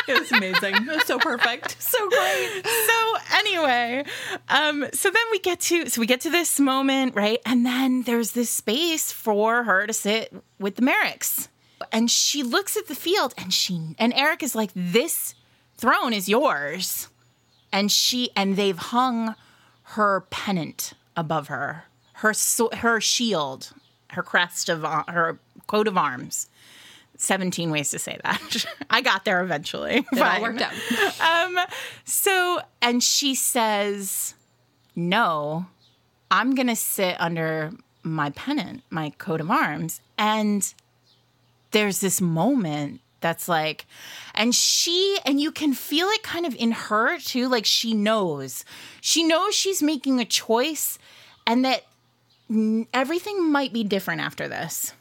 [0.08, 0.76] It was amazing.
[0.76, 1.76] It was so perfect.
[1.90, 2.66] So great.
[2.66, 4.04] so anyway
[4.48, 8.04] um so then we get to so we get to this moment right and then
[8.04, 11.48] there's this space for her to sit with the merricks
[11.92, 15.36] and she looks at the field and she and eric is like this
[15.78, 17.08] throne is yours
[17.72, 19.36] and she and they've hung
[19.84, 21.86] her pennant above her
[22.16, 22.34] her
[22.78, 23.74] her shield
[24.12, 26.48] her crest of her coat of arms
[27.22, 30.74] 17 ways to say that i got there eventually It all worked out.
[31.22, 31.60] um,
[32.06, 34.34] so, and she says,
[34.96, 35.68] No,
[36.32, 37.72] I'm going to sit under
[38.04, 40.00] my pennant, my coat of arms.
[40.18, 40.74] And
[41.72, 43.86] there's this moment that's like,
[44.34, 47.50] and she, and you can feel it kind of in her too.
[47.50, 48.64] Like she knows,
[49.02, 50.98] she knows she's making a choice
[51.46, 51.84] and that
[52.94, 54.94] everything might be different after this.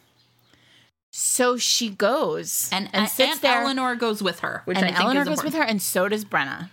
[1.20, 4.86] So she goes And, and and, sits and there Eleanor goes with her, which and
[4.86, 6.70] I think Eleanor is goes with her, and so does Brenna.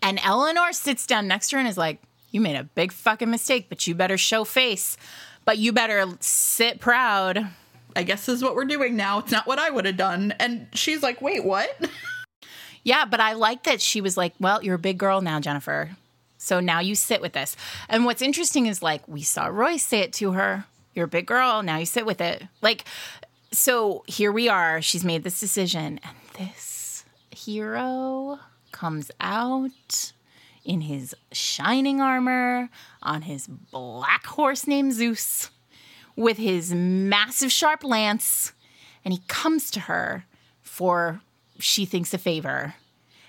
[0.00, 3.30] And Eleanor sits down next to her and is like, "You made a big fucking
[3.30, 4.96] mistake, but you better show face.
[5.44, 7.48] But you better sit proud."
[7.94, 9.18] I guess this is what we're doing now.
[9.18, 10.32] It's not what I would have done.
[10.40, 11.68] And she's like, wait, what?
[12.84, 15.90] Yeah, but I like that she was like, "Well, you're a big girl now, Jennifer.
[16.38, 17.56] So now you sit with this."
[17.88, 20.64] And what's interesting is like we saw Royce say it to her,
[20.94, 22.84] "You're a big girl, now you sit with it." Like
[23.52, 28.38] so here we are, she's made this decision and this hero
[28.72, 30.12] comes out
[30.64, 32.70] in his shining armor
[33.02, 35.50] on his black horse named Zeus
[36.16, 38.52] with his massive sharp lance
[39.04, 40.24] and he comes to her
[40.62, 41.20] for
[41.58, 42.74] she thinks a favor.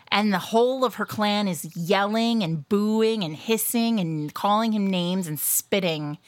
[0.10, 4.88] And the whole of her clan is yelling and booing and hissing and calling him
[4.88, 6.20] names and spitting.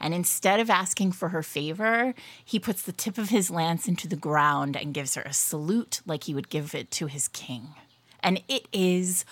[0.00, 2.14] And instead of asking for her favor,
[2.44, 6.00] he puts the tip of his lance into the ground and gives her a salute
[6.06, 7.68] like he would give it to his king.
[8.22, 9.24] And it is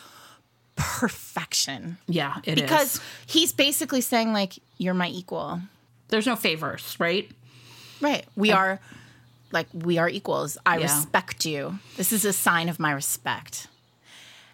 [0.77, 1.99] perfection.
[2.07, 2.63] Yeah, it is.
[2.63, 5.61] Because he's basically saying, like, you're my equal.
[6.09, 7.29] there's no favors, right?
[8.01, 8.25] Right.
[8.37, 8.79] We are
[9.53, 10.59] like we are equals.
[10.67, 10.83] I Yeah.
[10.85, 11.79] respect you.
[11.97, 13.69] This is a sign of my respect.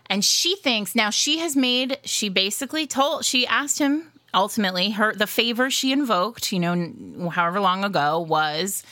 [0.08, 5.14] And she thinks now she has made she basically told she asked him ultimately her
[5.14, 8.82] the favor she invoked, you know, however long ago was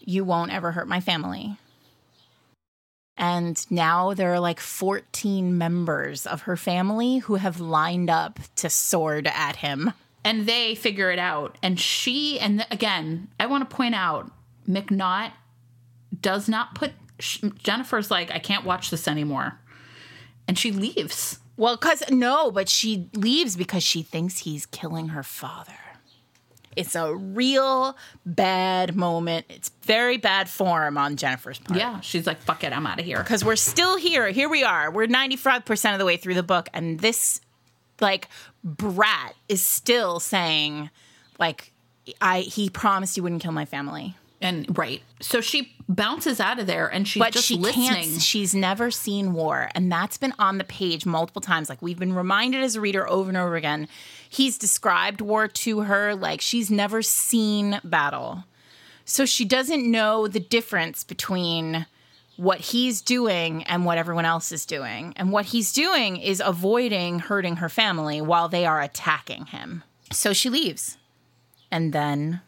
[0.00, 1.56] you won't ever hurt my family.
[3.16, 8.68] And now there are like 14 members of her family who have lined up to
[8.68, 9.92] sword at him.
[10.24, 14.28] and they figure it out and she and th- again i want to point out
[14.68, 15.30] mcnaught
[16.20, 16.90] does not put
[17.20, 19.56] sh- jennifer's like i can't watch this anymore
[20.48, 25.22] and she leaves Well, because no, but she leaves because she thinks he's killing her
[25.22, 25.72] father.
[26.76, 27.96] It's a real
[28.26, 29.46] bad moment.
[29.48, 31.78] It's very bad form on Jennifer's part.
[31.80, 34.28] yeah she's like fuck it i'm out of here Because we're still here.
[34.28, 34.90] Here we are.
[34.90, 36.68] We're 95% of the way through the book.
[36.74, 37.40] And this,
[37.98, 38.28] like,
[38.62, 40.90] brat is still saying,
[41.38, 41.72] like,
[42.20, 44.14] I he promised he wouldn't kill my family.
[44.40, 45.02] And right.
[45.20, 47.88] So she bounces out of there and she's but just she listening.
[47.88, 49.68] can't she's never seen war.
[49.74, 51.68] And that's been on the page multiple times.
[51.68, 53.88] Like we've been reminded as a reader over and over again
[54.28, 58.44] he's described war to her like she's never seen battle.
[59.04, 61.86] So she doesn't know the difference between
[62.36, 65.14] what he's doing and what everyone else is doing.
[65.16, 69.84] And what he's doing is avoiding hurting her family while they are attacking him.
[70.12, 70.98] So she leaves.
[71.70, 72.42] And then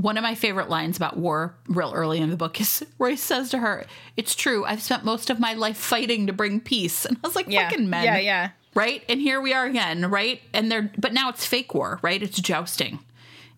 [0.00, 3.50] One of my favorite lines about war, real early in the book, is Royce says
[3.50, 3.84] to her,
[4.16, 4.64] "It's true.
[4.64, 7.90] I've spent most of my life fighting to bring peace." And I was like, "Fucking
[7.90, 8.50] men, Yeah, yeah.
[8.74, 10.40] right?" And here we are again, right?
[10.54, 12.22] And they're, but now it's fake war, right?
[12.22, 13.00] It's jousting.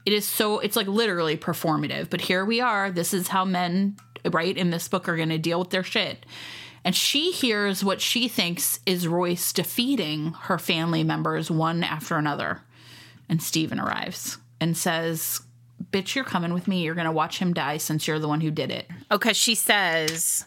[0.07, 0.61] It is so.
[0.61, 2.09] It's like literally performative.
[2.09, 2.91] But here we are.
[2.91, 6.25] This is how men, right, in this book are going to deal with their shit.
[6.87, 12.63] And she hears what she thinks is Royce defeating her family members one after another.
[13.29, 15.43] And Stephen arrives and says,
[15.93, 16.83] Bitch, you're coming with me.
[16.83, 18.87] You're going to watch him die since you're the one who did it.
[19.09, 20.45] Because she says,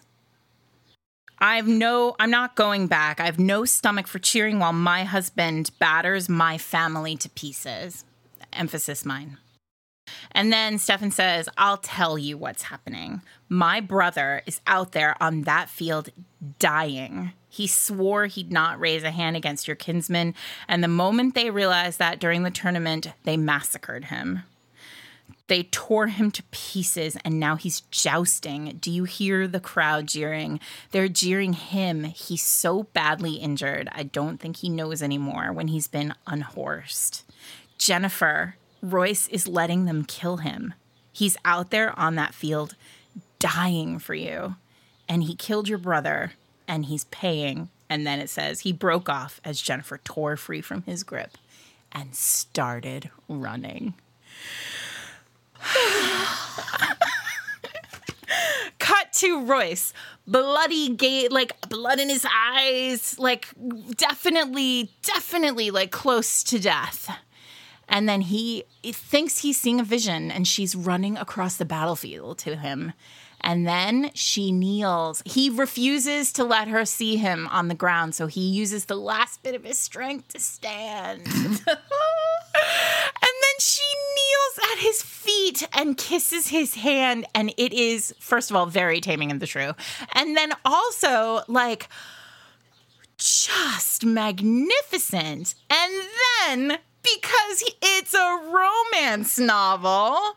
[1.39, 3.19] I've no, I'm not going back.
[3.19, 8.05] I have no stomach for cheering while my husband batters my family to pieces.
[8.53, 9.37] Emphasis mine.
[10.31, 13.21] And then Stefan says, I'll tell you what's happening.
[13.49, 16.09] My brother is out there on that field
[16.59, 17.33] dying.
[17.49, 20.33] He swore he'd not raise a hand against your kinsman.
[20.67, 24.43] And the moment they realized that during the tournament, they massacred him.
[25.47, 28.77] They tore him to pieces and now he's jousting.
[28.79, 30.59] Do you hear the crowd jeering?
[30.91, 32.05] They're jeering him.
[32.05, 33.89] He's so badly injured.
[33.91, 37.23] I don't think he knows anymore when he's been unhorsed.
[37.77, 40.73] Jennifer, Royce is letting them kill him.
[41.11, 42.75] He's out there on that field
[43.39, 44.55] dying for you.
[45.09, 46.31] And he killed your brother
[46.67, 47.69] and he's paying.
[47.89, 51.37] And then it says he broke off as Jennifer tore free from his grip
[51.91, 53.93] and started running.
[58.79, 59.93] Cut to Royce,
[60.27, 63.47] bloody gate, like blood in his eyes, like
[63.95, 67.09] definitely, definitely like close to death.
[67.87, 72.55] And then he thinks he's seeing a vision and she's running across the battlefield to
[72.55, 72.93] him.
[73.41, 75.21] And then she kneels.
[75.25, 79.43] He refuses to let her see him on the ground, so he uses the last
[79.43, 81.27] bit of his strength to stand.
[81.27, 81.59] and
[83.63, 83.81] she
[84.15, 87.25] kneels at his feet and kisses his hand.
[87.33, 89.73] And it is, first of all, very taming of the shrew.
[90.13, 91.87] And then also, like,
[93.17, 95.55] just magnificent.
[95.69, 95.93] And
[96.45, 100.35] then, because it's a romance novel,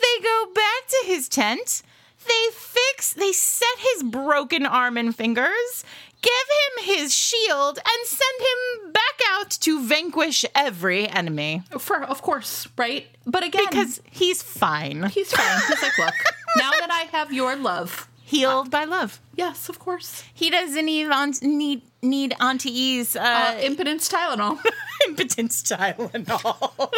[0.00, 1.82] they go back to his tent.
[2.26, 5.84] They fix, they set his broken arm and fingers,
[6.22, 11.62] give him his shield, and send him back out to vanquish every enemy.
[11.78, 13.06] For of course, right?
[13.26, 15.04] But again, Because he's fine.
[15.04, 15.60] he's fine.
[15.68, 16.14] He's like, look,
[16.56, 19.20] now that I have your love, Healed by love.
[19.36, 20.24] yes, of course.
[20.34, 24.58] He doesn't even need need Auntie E's uh, Uh, impotence Tylenol.
[25.06, 26.90] impotence Tylenol.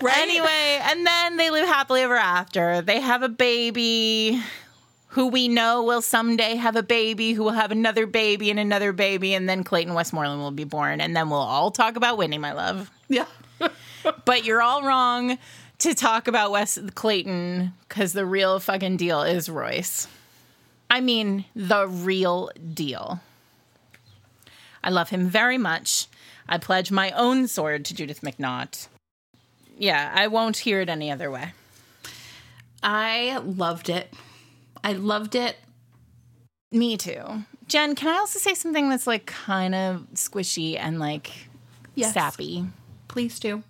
[0.00, 0.16] right?
[0.18, 2.82] Anyway, and then they live happily ever after.
[2.82, 4.42] They have a baby
[5.12, 8.92] who we know will someday have a baby who will have another baby and another
[8.92, 11.02] baby, and then Clayton Westmoreland will be born.
[11.02, 12.90] And then we'll all talk about Whitney, my love.
[13.08, 13.26] Yeah.
[14.24, 15.38] But you're all wrong
[15.78, 20.08] to talk about Wes Clayton because the real fucking deal is Royce.
[20.90, 23.20] I mean, the real deal.
[24.82, 26.08] I love him very much.
[26.48, 28.88] I pledge my own sword to Judith McNaught.
[29.78, 31.52] Yeah, I won't hear it any other way.
[32.82, 34.12] I loved it.
[34.84, 35.56] I loved it.
[36.70, 37.44] Me too.
[37.68, 41.30] Jen, can I also say something that's like kind of squishy and like
[41.94, 42.14] Yes.
[42.14, 42.66] sappy?
[43.08, 43.62] Please do.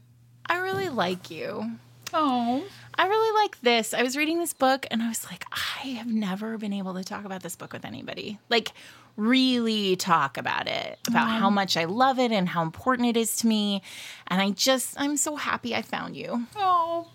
[0.47, 1.73] I really like you.
[2.15, 2.63] Oh.
[2.95, 3.95] I really like this.
[3.95, 7.03] I was reading this book and I was like, I have never been able to
[7.05, 8.39] talk about this book with anybody.
[8.51, 8.73] Like,
[9.17, 13.37] really talk about it, about how much I love it and how important it is
[13.37, 13.83] to me.
[14.29, 16.47] And I just, I'm so happy I found you.
[16.57, 17.09] Oh.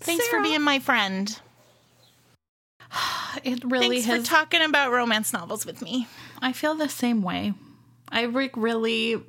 [0.00, 1.38] Thanks for being my friend.
[3.44, 4.20] It really Thanks has.
[4.28, 6.08] for talking about romance novels with me.
[6.42, 7.54] I feel the same way.
[8.08, 9.22] I re- really.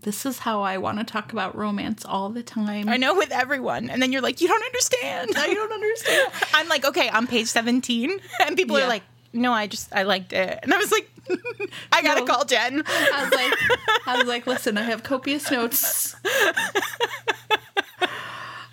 [0.00, 2.88] This is how I want to talk about romance all the time.
[2.90, 3.88] I know with everyone.
[3.90, 5.30] And then you're like, you don't understand.
[5.36, 6.32] I don't understand.
[6.54, 8.18] I'm like, okay, on page 17.
[8.46, 8.84] And people Yeah.
[8.84, 9.02] are like,
[9.32, 10.58] no, I just, I liked it.
[10.62, 11.08] And I was like,
[11.92, 12.26] I gotta No.
[12.26, 12.82] call Jen.
[12.86, 16.14] I was like, I was like, listen, I have copious notes.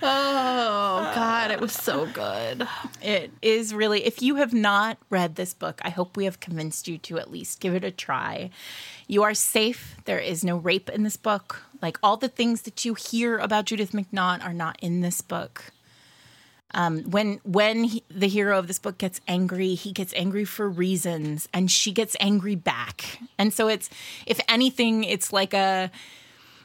[0.03, 2.67] Oh God, it was so good.
[3.01, 6.87] It is really, if you have not read this book, I hope we have convinced
[6.87, 8.49] you to at least give it a try.
[9.07, 9.97] You are safe.
[10.05, 11.63] There is no rape in this book.
[11.81, 15.71] Like all the things that you hear about Judith McNaught are not in this book.
[16.73, 20.69] Um, when when he, the hero of this book gets angry, he gets angry for
[20.69, 23.19] reasons, and she gets angry back.
[23.37, 23.89] And so it's,
[24.25, 25.91] if anything, it's like a,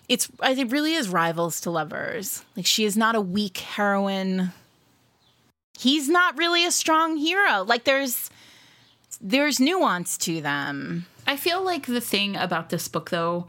[0.08, 2.44] it's it really is rivals to lovers.
[2.56, 4.52] Like she is not a weak heroine
[5.78, 7.62] he's not really a strong hero.
[7.62, 8.30] Like there's
[9.20, 11.06] there's nuance to them.
[11.26, 13.46] I feel like the thing about this book, though,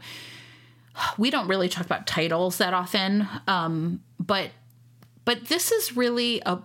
[1.16, 4.50] we don't really talk about titles that often, um, but
[5.24, 6.58] but this is really a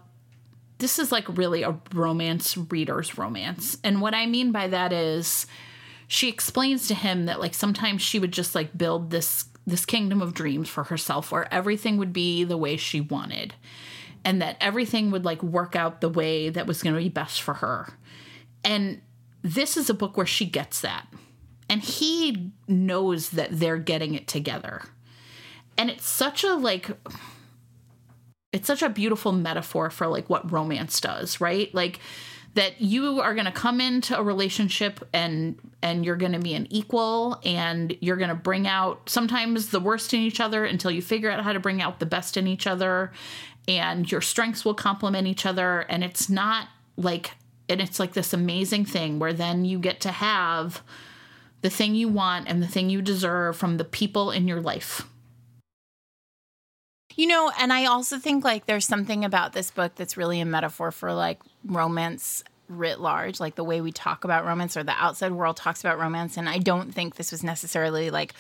[0.79, 5.45] this is like really a romance reader's romance, and what I mean by that is
[6.07, 10.21] she explains to him that like sometimes she would just like build this this kingdom
[10.21, 13.53] of dreams for herself where everything would be the way she wanted
[14.25, 17.41] and that everything would like work out the way that was going to be best
[17.41, 17.93] for her.
[18.63, 19.01] And
[19.41, 21.07] this is a book where she gets that.
[21.69, 24.81] And he knows that they're getting it together.
[25.77, 26.89] And it's such a like
[28.51, 31.73] it's such a beautiful metaphor for like what romance does, right?
[31.73, 31.99] Like
[32.55, 36.53] that you are going to come into a relationship and and you're going to be
[36.53, 40.91] an equal and you're going to bring out sometimes the worst in each other until
[40.91, 43.11] you figure out how to bring out the best in each other
[43.67, 46.67] and your strengths will complement each other and it's not
[46.97, 47.31] like
[47.69, 50.81] and it's like this amazing thing where then you get to have
[51.61, 55.07] the thing you want and the thing you deserve from the people in your life.
[57.15, 60.45] You know, and I also think like there's something about this book that's really a
[60.45, 64.93] metaphor for like romance writ large, like the way we talk about romance or the
[64.93, 66.37] outside world talks about romance.
[66.37, 68.33] And I don't think this was necessarily like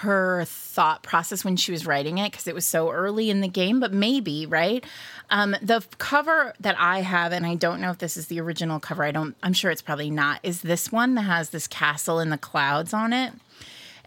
[0.00, 3.48] her thought process when she was writing it because it was so early in the
[3.48, 4.84] game, but maybe, right?
[5.30, 8.78] Um, the cover that I have, and I don't know if this is the original
[8.78, 12.20] cover, I don't, I'm sure it's probably not, is this one that has this castle
[12.20, 13.32] in the clouds on it.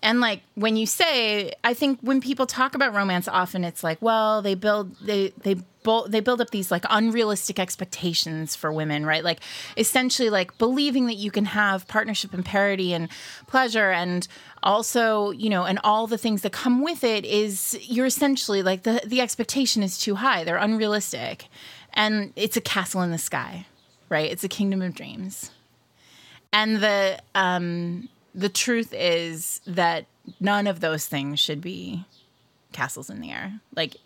[0.02, 4.02] And like when you say, I think when people talk about romance, often it's like,
[4.02, 9.06] well, they build they they bu- they build up these like unrealistic expectations for women,
[9.06, 9.24] right?
[9.24, 9.40] Like
[9.78, 13.10] essentially like believing that you can have partnership and parity and
[13.48, 14.28] pleasure and
[14.64, 18.84] also, you know, and all the things that come with it is you're essentially like
[18.84, 20.44] the the expectation is too high.
[20.44, 21.48] They're unrealistic.
[21.94, 23.66] And it's a castle in the sky,
[24.10, 24.32] right?
[24.32, 25.52] It's a kingdom of dreams.
[26.54, 28.10] And the um
[28.40, 30.06] the truth is that
[30.40, 32.06] none of those things should be
[32.72, 33.60] castles in the air.
[33.76, 33.98] Like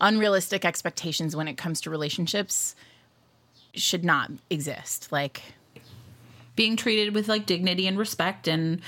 [0.00, 2.74] unrealistic expectations when it comes to relationships
[3.74, 5.12] should not exist.
[5.12, 5.42] Like
[6.56, 8.80] being treated with like dignity and respect and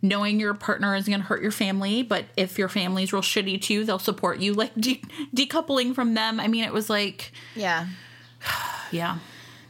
[0.00, 3.58] knowing your partner is going to hurt your family but if your family's real shitty
[3.62, 5.00] to you they'll support you like de-
[5.34, 7.86] decoupling from them i mean it was like yeah.
[8.90, 9.16] yeah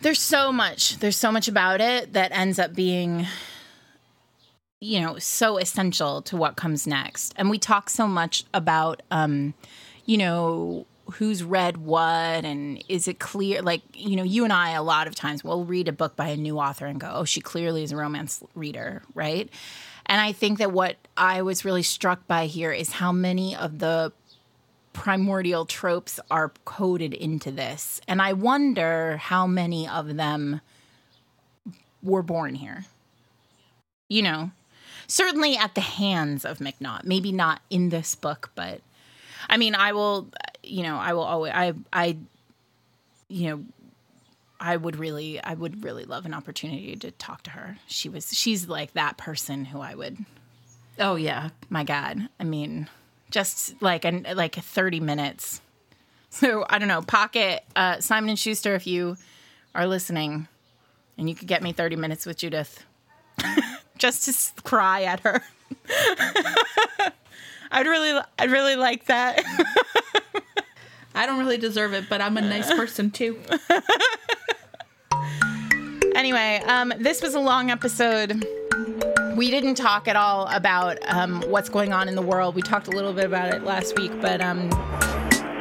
[0.03, 0.99] There's so much.
[0.99, 3.27] There's so much about it that ends up being
[4.85, 7.33] you know, so essential to what comes next.
[7.37, 9.55] And we talk so much about um
[10.05, 14.71] you know, who's read what and is it clear like you know you and i
[14.71, 17.25] a lot of times will read a book by a new author and go oh
[17.25, 19.51] she clearly is a romance reader right?
[20.07, 23.81] And i think that what i was really struck by here is how many of
[23.81, 24.13] the
[24.95, 28.01] primordial tropes are coded into this.
[28.09, 30.63] And i wonder how many of them
[32.03, 32.87] were born here.
[34.09, 34.51] You know
[35.07, 38.81] certainly at the hands of mcnaught maybe not in this book but
[39.49, 40.29] I mean, I will,
[40.63, 42.17] you know, I will always, I, I,
[43.29, 43.65] you know,
[44.61, 47.79] I would really, I would really love an opportunity to talk to her.
[47.87, 50.19] She was, she's like that person who I would,
[50.99, 52.89] oh yeah my God, I mean,
[53.31, 55.61] just like, an, like 30 minutes.
[56.31, 59.17] So I don't know, pocket, uh, Simon and Schuster, if you
[59.75, 60.49] are listening
[61.17, 62.85] and you could get me 30 minutes with Judith
[63.99, 65.43] just to s- cry at her.
[67.71, 69.43] I'd really, I'd really like that.
[71.17, 73.41] i don't really deserve it but i'm a nice person too
[76.15, 78.47] Anyway, um, this was a long episode.
[79.37, 82.55] We didn't talk at all about um, what's going on in the world.
[82.55, 84.71] We talked a little bit about it last week, but um,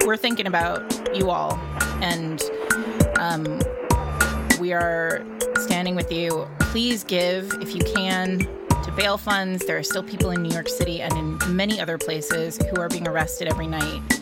[0.06, 1.60] we're thinking about you all,
[2.04, 2.40] and
[3.18, 3.60] um,
[4.64, 5.22] we are
[5.58, 6.48] standing with you.
[6.72, 8.40] Please give, if you can,
[8.84, 9.66] to bail funds.
[9.66, 12.88] There are still people in New York City and in many other places who are
[12.88, 14.22] being arrested every night.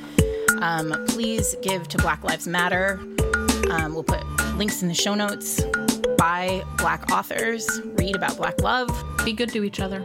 [0.60, 3.00] Um, please give to Black Lives Matter.
[3.70, 4.24] Um, we'll put
[4.58, 5.62] links in the show notes.
[6.18, 8.90] Buy Black authors, read about Black love.
[9.24, 10.04] be good to each other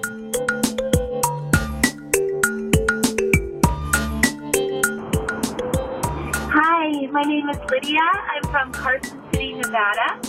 [7.16, 8.04] my name is Lydia.
[8.04, 10.20] I'm from Carson City, Nevada.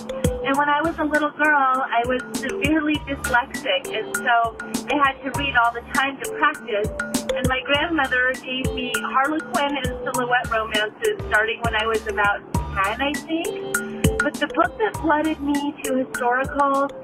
[0.47, 4.55] And when I was a little girl, I was severely dyslexic, and so
[4.87, 6.87] I had to read all the time to practice.
[7.35, 13.01] And my grandmother gave me Harlequin and Silhouette romances starting when I was about 10,
[13.01, 14.23] I think.
[14.23, 16.95] But the book that blooded me to historicals,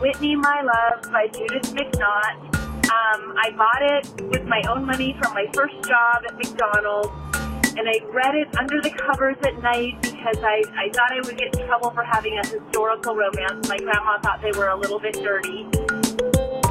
[0.00, 2.56] Whitney My Love by Judith McNaught,
[2.88, 7.35] um, I bought it with my own money from my first job at McDonald's
[7.76, 11.36] and I read it under the covers at night because I, I thought I would
[11.36, 13.68] get in trouble for having a historical romance.
[13.68, 15.68] My grandma thought they were a little bit dirty.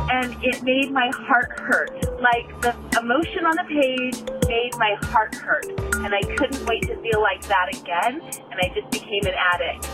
[0.10, 1.94] And it made my heart hurt.
[2.20, 5.66] Like the emotion on the page made my heart hurt.
[6.02, 8.22] And I couldn't wait to feel like that again.
[8.52, 9.86] And I just became an addict.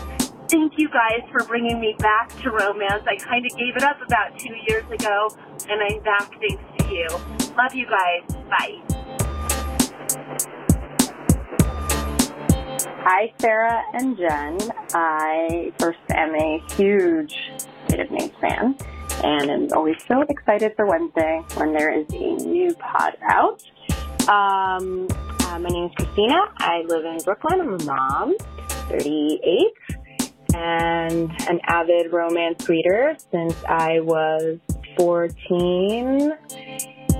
[0.50, 3.04] Thank you guys for bringing me back to romance.
[3.06, 5.28] I kind of gave it up about two years ago,
[5.68, 7.08] and I'm back thanks to you.
[7.56, 8.22] Love you guys.
[8.50, 8.82] Bye.
[12.74, 14.58] Hi, Sarah and Jen.
[14.94, 17.36] I first am a huge
[17.86, 18.76] Fated Mates fan
[19.22, 23.62] and am always so excited for Wednesday when there is a new pod out.
[24.26, 25.06] Um,
[25.40, 26.40] uh, my name is Christina.
[26.58, 27.60] I live in Brooklyn.
[27.60, 28.36] I'm a mom,
[28.88, 29.52] 38,
[30.54, 34.58] and an avid romance reader since I was
[34.96, 36.32] 14.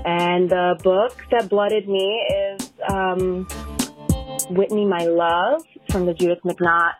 [0.04, 2.20] And the book that blooded me
[2.56, 3.46] is um,
[4.50, 6.92] Whitney, My Love from the Judith McNaught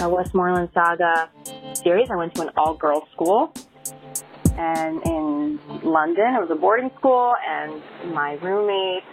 [0.00, 1.30] uh, Westmoreland Saga
[1.74, 2.10] series.
[2.10, 3.52] I went to an all-girls school.
[4.56, 7.80] And in London, it was a boarding school, and
[8.12, 9.04] my roommate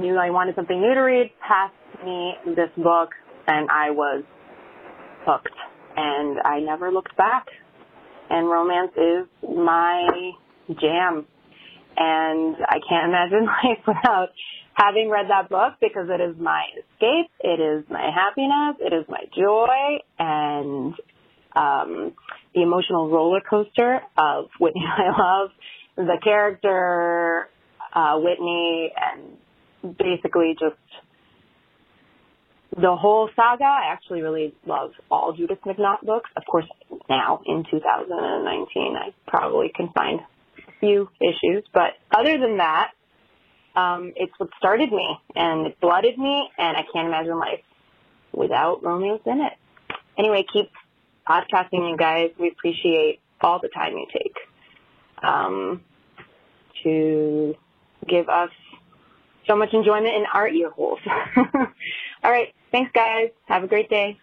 [0.00, 1.74] knew I wanted something new to read, passed
[2.04, 3.10] me this book,
[3.46, 4.24] and I was
[5.24, 5.54] hooked.
[5.96, 7.46] And I never looked back.
[8.30, 10.32] And romance is my
[10.80, 11.26] jam.
[11.96, 14.30] And I can't imagine life without
[14.80, 19.04] having read that book because it is my escape, it is my happiness, it is
[19.08, 20.94] my joy, and
[21.54, 22.12] um,
[22.54, 25.50] the emotional roller coaster of Whitney I Love,
[25.96, 27.48] the character
[27.92, 30.76] uh, Whitney, and basically just
[32.76, 33.64] the whole saga.
[33.64, 36.30] I actually really love all Judith McNaught books.
[36.36, 36.66] Of course,
[37.08, 42.92] now in 2019, I probably can find a few issues, but other than that,
[43.76, 47.62] um, it's what started me and it blooded me, and I can't imagine life
[48.32, 49.52] without romance in it.
[50.18, 50.70] Anyway, keep
[51.28, 52.30] podcasting, you guys.
[52.38, 54.36] We appreciate all the time you take
[55.22, 55.82] um,
[56.82, 57.54] to
[58.08, 58.50] give us
[59.46, 61.00] so much enjoyment in our ear holes.
[61.36, 62.52] all right.
[62.70, 63.30] Thanks, guys.
[63.46, 64.18] Have a great day.